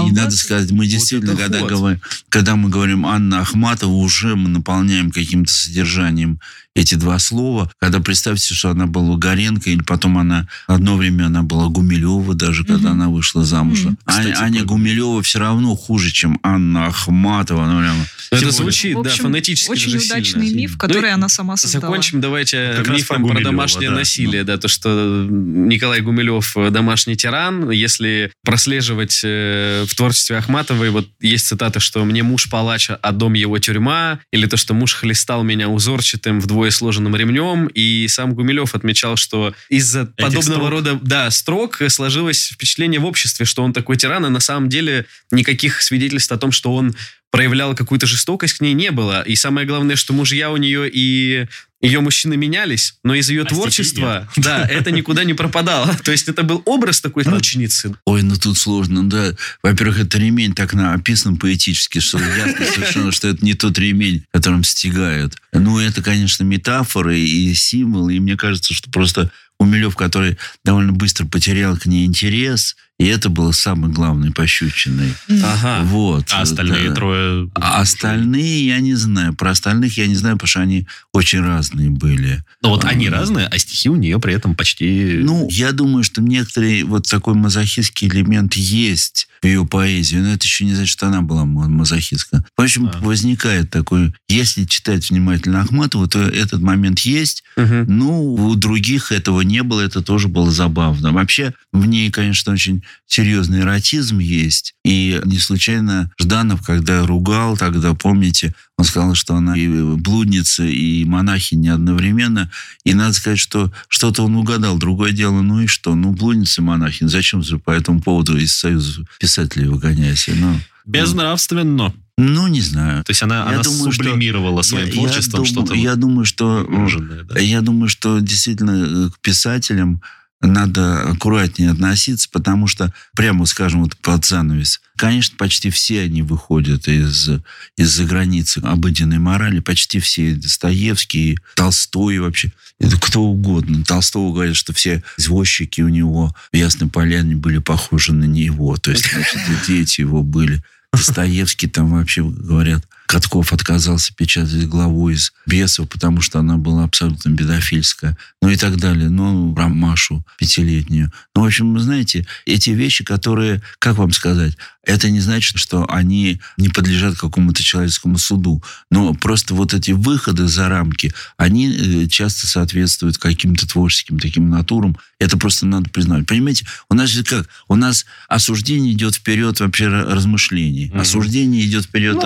А, 0.00 0.02
И 0.06 0.10
вот 0.10 0.16
надо 0.16 0.30
сказать, 0.36 0.70
мы 0.70 0.86
действительно, 0.86 1.32
это 1.32 1.42
когда, 1.42 1.58
ход. 1.60 1.70
говорим, 1.70 2.00
когда 2.28 2.56
мы 2.56 2.68
говорим 2.68 3.06
Анна 3.06 3.40
Ахматова, 3.40 3.92
уже 3.92 4.34
мы 4.36 4.48
наполняем 4.48 5.10
каким-то 5.10 5.52
содержанием 5.52 6.40
эти 6.76 6.96
два 6.96 7.20
слова. 7.20 7.70
Когда 7.78 8.00
представьте, 8.00 8.52
что 8.52 8.70
она 8.70 8.86
была 8.86 9.16
Горенко, 9.16 9.70
или 9.70 9.82
потом 9.82 10.18
она, 10.18 10.48
одно 10.66 10.96
время 10.96 11.26
она 11.26 11.44
была 11.44 11.68
Гумилева 11.68 12.34
даже, 12.34 12.64
когда 12.64 12.88
Мгм. 12.90 13.00
она 13.02 13.08
вышла 13.10 13.44
замуж. 13.44 13.84
Аня, 13.84 13.96
Кстати, 14.04 14.42
Аня 14.42 14.58
про- 14.60 14.66
Гумилева 14.70 15.22
все 15.22 15.38
равно 15.38 15.76
хуже, 15.76 16.10
чем 16.10 16.40
Анна 16.42 16.86
Ахматова. 16.86 17.64
Ну, 17.66 17.78
прямо. 17.80 18.00
Это 18.32 18.40
Тем 18.40 18.48
более- 18.48 18.52
звучит, 18.52 18.96
В 18.96 19.02
да, 19.02 19.10
общем, 19.10 19.24
фонетически 19.24 19.70
Очень 19.70 19.90
же 19.90 19.98
удачный 19.98 20.46
сильно. 20.48 20.56
миф, 20.58 20.76
который 20.76 21.10
Ну, 21.10 21.14
она 21.14 21.28
сама 21.28 21.56
создала. 21.56 21.82
Закончим 21.82 22.20
давайте 22.20 22.74
Как 22.76 22.88
раз 22.88 22.96
мифом 22.98 23.24
про 23.24 23.34
про 23.34 23.44
домашнее 23.44 23.90
да. 23.90 23.96
насилие, 23.96 24.42
да, 24.42 24.56
то, 24.56 24.66
что 24.66 25.28
Николай 25.30 26.00
Гумилев 26.00 26.56
э, 26.56 26.70
домашний 26.70 27.16
тиран. 27.16 27.70
Если 27.70 28.32
прослеживать 28.44 29.20
э, 29.22 29.83
в 29.90 29.94
творчестве 29.94 30.36
Ахматовой, 30.36 30.90
вот 30.90 31.08
есть 31.20 31.46
цитата, 31.46 31.80
что 31.80 32.04
«мне 32.04 32.22
муж 32.22 32.48
палач, 32.50 32.90
а 32.90 33.12
дом 33.12 33.34
его 33.34 33.58
тюрьма», 33.58 34.20
или 34.32 34.46
то, 34.46 34.56
что 34.56 34.74
«муж 34.74 34.94
хлестал 34.94 35.42
меня 35.42 35.68
узорчатым 35.68 36.40
вдвое 36.40 36.70
сложенным 36.70 37.16
ремнем», 37.16 37.66
и 37.66 38.06
сам 38.08 38.34
Гумилев 38.34 38.74
отмечал, 38.74 39.16
что 39.16 39.54
из-за 39.68 40.06
подобного 40.06 40.66
строк. 40.66 40.70
рода 40.70 40.98
да, 41.02 41.30
строк 41.30 41.82
сложилось 41.88 42.50
впечатление 42.52 43.00
в 43.00 43.04
обществе, 43.04 43.46
что 43.46 43.62
он 43.62 43.72
такой 43.72 43.96
тиран, 43.96 44.24
а 44.24 44.30
на 44.30 44.40
самом 44.40 44.68
деле 44.68 45.06
никаких 45.30 45.82
свидетельств 45.82 46.32
о 46.32 46.38
том, 46.38 46.52
что 46.52 46.74
он 46.74 46.94
проявлял 47.34 47.74
какую-то 47.74 48.06
жестокость 48.06 48.58
к 48.58 48.60
ней 48.60 48.74
не 48.74 48.92
было. 48.92 49.22
И 49.22 49.34
самое 49.34 49.66
главное, 49.66 49.96
что 49.96 50.12
мужья 50.12 50.52
у 50.52 50.56
нее 50.56 50.88
и 50.88 51.46
ее 51.84 52.00
мужчины 52.00 52.36
менялись, 52.36 52.94
но 53.04 53.14
из 53.14 53.28
ее 53.28 53.42
А 53.42 53.44
стихи 53.44 53.54
творчества, 53.54 54.28
да, 54.36 54.66
это 54.66 54.90
никуда 54.90 55.24
не 55.24 55.34
пропадало. 55.34 55.94
То 56.04 56.12
есть 56.12 56.28
это 56.28 56.42
был 56.42 56.62
образ 56.64 57.00
такой 57.00 57.24
мученицы. 57.24 57.94
Ой, 58.06 58.22
ну 58.22 58.36
тут 58.36 58.56
сложно, 58.56 59.08
да. 59.08 59.34
Во-первых, 59.62 60.00
это 60.00 60.18
ремень 60.18 60.54
так 60.54 60.72
написан 60.72 61.36
поэтически, 61.36 61.98
что 62.00 62.18
ясно 62.18 62.64
совершенно, 62.66 63.12
что 63.12 63.28
это 63.28 63.44
не 63.44 63.54
тот 63.54 63.78
ремень, 63.78 64.24
которым 64.32 64.64
стигают. 64.64 65.36
Ну, 65.52 65.78
это, 65.78 66.02
конечно, 66.02 66.42
метафоры 66.42 67.20
и 67.20 67.54
символы, 67.54 68.16
и 68.16 68.20
мне 68.20 68.36
кажется, 68.36 68.74
что 68.74 68.90
просто 68.90 69.30
Умилев, 69.58 69.96
который 69.96 70.36
довольно 70.64 70.92
быстро 70.92 71.26
потерял 71.26 71.76
к 71.76 71.86
ней 71.86 72.06
интерес, 72.06 72.76
и 72.98 73.06
это 73.06 73.28
было 73.28 73.50
самой 73.52 73.90
главной 73.92 74.30
пощечиной. 74.30 75.14
Ага. 75.42 75.80
Вот. 75.84 76.26
А 76.32 76.42
остальные 76.42 76.90
Да. 76.90 76.94
трое... 76.94 77.50
А 77.54 77.80
остальные 77.80 78.66
я 78.66 78.78
не 78.80 78.94
знаю. 78.94 79.34
Про 79.34 79.50
остальных 79.50 79.96
я 79.98 80.06
не 80.06 80.14
знаю, 80.14 80.36
потому 80.36 80.48
что 80.48 80.60
они 80.60 80.86
очень 81.12 81.40
разные 81.40 81.90
были. 81.90 82.44
Ну 82.62 82.68
вот 82.70 82.84
они 82.84 83.08
А, 83.08 83.10
разные, 83.10 83.46
а 83.46 83.58
стихи 83.58 83.88
у 83.88 83.96
нее 83.96 84.20
при 84.20 84.34
этом 84.34 84.54
почти... 84.54 85.18
Ну, 85.22 85.48
я 85.50 85.72
думаю, 85.72 86.04
что 86.04 86.22
некоторый 86.22 86.84
вот 86.84 87.08
такой 87.08 87.34
мазохистский 87.34 88.06
элемент 88.08 88.54
есть 88.54 89.26
в 89.42 89.46
ее 89.46 89.66
поэзии, 89.66 90.16
но 90.16 90.28
это 90.32 90.44
еще 90.46 90.64
не 90.64 90.74
значит, 90.74 90.92
что 90.92 91.08
она 91.08 91.20
была 91.20 91.44
ма- 91.44 91.68
мазохистка. 91.68 92.44
В 92.56 92.62
общем, 92.62 92.90
А. 92.94 92.98
возникает 93.00 93.70
такой, 93.70 94.14
если 94.28 94.64
читать 94.66 95.10
внимательно 95.10 95.60
Ахматову, 95.62 96.06
то 96.06 96.20
этот 96.20 96.60
момент 96.62 97.00
есть, 97.00 97.42
Мгм. 97.56 97.86
ну, 97.88 98.34
у 98.34 98.54
других 98.54 99.10
этого 99.12 99.40
не 99.44 99.62
было, 99.62 99.80
это 99.80 100.02
тоже 100.02 100.28
было 100.28 100.50
забавно. 100.50 101.12
Вообще, 101.12 101.54
в 101.72 101.86
ней, 101.86 102.10
конечно, 102.10 102.52
очень 102.52 102.82
серьезный 103.06 103.60
эротизм 103.60 104.18
есть. 104.18 104.74
И 104.84 105.20
не 105.24 105.38
случайно 105.38 106.10
Жданов, 106.20 106.64
когда 106.64 107.06
ругал 107.06 107.56
тогда, 107.56 107.94
помните, 107.94 108.54
он 108.76 108.84
сказал, 108.84 109.14
что 109.14 109.36
она 109.36 109.56
и 109.56 109.68
блудница, 109.68 110.64
и 110.64 111.04
монахиня 111.04 111.74
одновременно. 111.74 112.50
И 112.84 112.94
надо 112.94 113.12
сказать, 113.12 113.38
что 113.38 113.72
что-то 113.88 114.24
он 114.24 114.34
угадал. 114.36 114.78
Другое 114.78 115.12
дело, 115.12 115.42
ну 115.42 115.60
и 115.60 115.66
что? 115.66 115.94
Ну, 115.94 116.12
блудница 116.12 116.60
и 116.60 116.64
монахиня. 116.64 117.08
Зачем 117.08 117.42
же 117.42 117.58
по 117.58 117.70
этому 117.70 118.00
поводу 118.02 118.36
из 118.36 118.54
Союза 118.56 119.04
писателей 119.20 119.68
выгоняйся? 119.68 120.32
Ну, 120.34 120.58
Безнравственно. 120.84 121.94
Ну, 122.16 122.46
не 122.46 122.60
знаю. 122.60 123.02
То 123.04 123.10
есть 123.10 123.22
она, 123.22 123.36
Я 123.38 123.42
она 123.46 123.62
думаю, 123.62 123.92
что- 123.92 124.04
сублимировала 124.04 124.62
своим 124.62 124.86
Я- 124.86 124.92
я 124.92 124.98
творчеством 124.98 125.44
думаю- 125.44 125.46
что-то 125.46 125.74
Я 125.74 125.94
думаю, 125.96 126.24
что... 126.24 126.66
э, 126.68 127.24
да. 127.24 127.40
Я 127.40 127.60
думаю, 127.60 127.88
что 127.88 128.20
действительно 128.20 129.06
э, 129.06 129.10
к 129.10 129.18
писателям 129.20 130.00
надо 130.40 131.00
аккуратнее 131.10 131.70
относиться, 131.70 132.28
потому 132.30 132.66
что, 132.66 132.92
прямо 133.16 133.46
скажем, 133.46 133.82
вот 133.82 133.96
под 133.96 134.26
занавес, 134.26 134.80
конечно, 134.94 135.34
почти 135.38 135.70
все 135.70 136.02
они 136.02 136.20
выходят 136.22 136.86
из, 136.86 137.30
из-за 137.78 138.04
границы 138.04 138.58
обыденной 138.58 139.18
морали, 139.18 139.60
почти 139.60 140.00
все, 140.00 140.34
Достоевский, 140.34 141.38
Толстой 141.56 142.18
вообще, 142.18 142.52
это 142.78 143.00
кто 143.00 143.22
угодно. 143.22 143.84
Толстого 143.84 144.34
говорят, 144.34 144.56
что 144.56 144.74
все 144.74 145.02
извозчики 145.16 145.80
у 145.80 145.88
него 145.88 146.34
в 146.52 146.56
Ясной 146.56 146.90
Поляне 146.90 147.36
были 147.36 147.58
похожи 147.58 148.12
на 148.12 148.24
него, 148.24 148.76
то 148.76 148.90
есть, 148.90 149.10
значит, 149.10 149.36
и 149.48 149.66
дети 149.66 150.02
его 150.02 150.22
были. 150.22 150.62
Достоевский 150.96 151.68
там 151.68 151.92
вообще, 151.92 152.22
говорят, 152.22 152.86
Катков 153.14 153.52
отказался 153.52 154.12
печатать 154.12 154.66
главу 154.66 155.08
из 155.08 155.32
«Бесов», 155.46 155.88
потому 155.88 156.20
что 156.20 156.40
она 156.40 156.56
была 156.56 156.82
абсолютно 156.82 157.28
бедофильская. 157.28 158.18
Ну 158.42 158.48
и 158.48 158.56
так 158.56 158.76
далее. 158.76 159.08
Ну, 159.08 159.54
про 159.54 159.68
Машу 159.68 160.26
пятилетнюю. 160.36 161.12
Ну, 161.36 161.42
в 161.42 161.46
общем, 161.46 161.74
вы 161.74 161.78
знаете, 161.78 162.26
эти 162.44 162.70
вещи, 162.70 163.04
которые, 163.04 163.62
как 163.78 163.98
вам 163.98 164.10
сказать, 164.10 164.56
это 164.86 165.10
не 165.10 165.20
значит, 165.20 165.58
что 165.58 165.86
они 165.90 166.40
не 166.56 166.68
подлежат 166.68 167.16
какому-то 167.16 167.62
человеческому 167.62 168.18
суду. 168.18 168.62
Но 168.90 169.14
просто 169.14 169.54
вот 169.54 169.72
эти 169.74 169.92
выходы 169.92 170.46
за 170.46 170.68
рамки, 170.68 171.12
они 171.36 171.70
э, 171.70 172.06
часто 172.08 172.46
соответствуют 172.46 173.18
каким-то 173.18 173.66
творческим 173.66 174.18
таким 174.18 174.50
натурам. 174.50 174.96
Это 175.18 175.38
просто 175.38 175.66
надо 175.66 175.88
признать. 175.88 176.26
Понимаете, 176.26 176.66
у 176.90 176.94
нас 176.94 177.10
же 177.10 177.24
как? 177.24 177.48
У 177.68 177.76
нас 177.76 178.04
осуждение 178.28 178.92
идет 178.92 179.14
вперед 179.14 179.60
вообще 179.60 179.84
ра- 179.84 180.12
размышлений. 180.12 180.86
Мгм. 180.86 181.00
Осуждение 181.00 181.64
идет 181.64 181.84
вперед 181.84 182.14
Ну, 182.16 182.20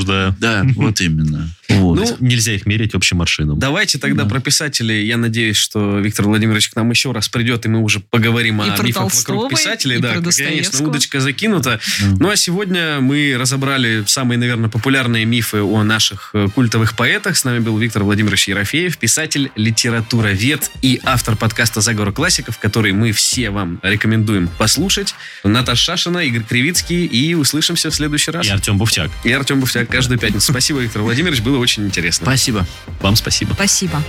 осуждаю. 0.00 0.34
Да, 0.38 0.64
вот 0.76 1.00
именно. 1.00 1.48
Вот. 1.68 1.96
Ну, 1.96 2.16
Нельзя 2.20 2.52
их 2.52 2.66
мерить 2.66 2.94
общим 2.94 3.22
аршином. 3.22 3.58
Давайте 3.58 3.98
тогда 3.98 4.24
про 4.24 4.40
писателей. 4.40 5.06
Я 5.06 5.16
надеюсь, 5.16 5.56
что 5.56 5.98
Виктор 6.00 6.26
Владимирович 6.26 6.70
к 6.70 6.76
нам 6.76 6.90
еще 6.90 7.12
раз 7.12 7.28
придет, 7.28 7.64
и 7.66 7.68
мы 7.68 7.80
уже 7.80 8.00
поговорим 8.00 8.60
И 8.62 8.68
о 8.68 8.72
про 8.72 8.86
мифах 8.86 9.02
Толстого, 9.02 9.36
вокруг 9.36 9.58
писателей. 9.58 9.96
и 9.96 10.00
да, 10.00 10.14
про 10.14 10.30
конечно, 10.32 10.88
удочка 10.88 11.20
закинута. 11.20 11.80
Да. 12.00 12.06
Ну 12.18 12.30
а 12.30 12.36
сегодня 12.36 13.00
мы 13.00 13.36
разобрали 13.38 14.02
самые, 14.06 14.38
наверное, 14.38 14.68
популярные 14.68 15.24
мифы 15.24 15.62
о 15.62 15.84
наших 15.84 16.30
э, 16.34 16.48
культовых 16.54 16.96
поэтах. 16.96 17.36
С 17.36 17.44
нами 17.44 17.60
был 17.60 17.78
Виктор 17.78 18.02
Владимирович 18.02 18.48
Ерофеев, 18.48 18.98
писатель, 18.98 19.52
литературовед 19.54 20.70
и 20.82 21.00
автор 21.04 21.36
подкаста 21.36 21.80
«Заговор 21.80 22.12
классиков», 22.12 22.58
который 22.58 22.92
мы 22.92 23.12
все 23.12 23.50
вам 23.50 23.78
рекомендуем 23.82 24.48
послушать. 24.58 25.14
Наташа 25.44 25.92
Шашина, 25.92 26.18
Игорь 26.18 26.42
Кривицкий, 26.42 27.06
и 27.06 27.34
услышимся 27.34 27.90
в 27.90 27.94
следующий 27.94 28.30
раз. 28.32 28.46
И 28.46 28.50
Артем 28.50 28.76
Буфтяк. 28.76 29.10
И 29.24 29.32
Артем 29.32 29.60
Буфтяк 29.60 29.79
каждую 29.86 30.18
пятницу. 30.18 30.50
Спасибо, 30.50 30.80
Виктор 30.80 31.02
Владимирович, 31.02 31.40
было 31.42 31.58
очень 31.58 31.84
интересно. 31.84 32.26
Спасибо. 32.26 32.66
Вам 33.00 33.16
спасибо. 33.16 33.54
Спасибо. 33.54 34.02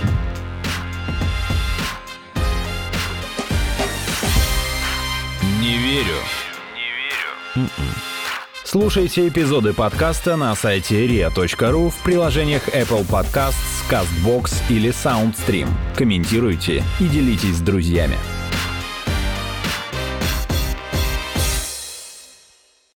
Не 5.60 5.78
верю. 5.78 6.16
М-м. 7.56 7.68
Слушайте 8.64 9.28
эпизоды 9.28 9.74
подкаста 9.74 10.36
на 10.36 10.54
сайте 10.54 11.06
ria.ru 11.06 11.90
в 11.90 11.96
приложениях 12.02 12.68
Apple 12.68 13.06
Podcasts, 13.06 13.84
CastBox 13.90 14.50
или 14.70 14.90
SoundStream. 14.90 15.68
Комментируйте 15.94 16.82
и 16.98 17.04
делитесь 17.04 17.56
с 17.56 17.60
друзьями. 17.60 18.16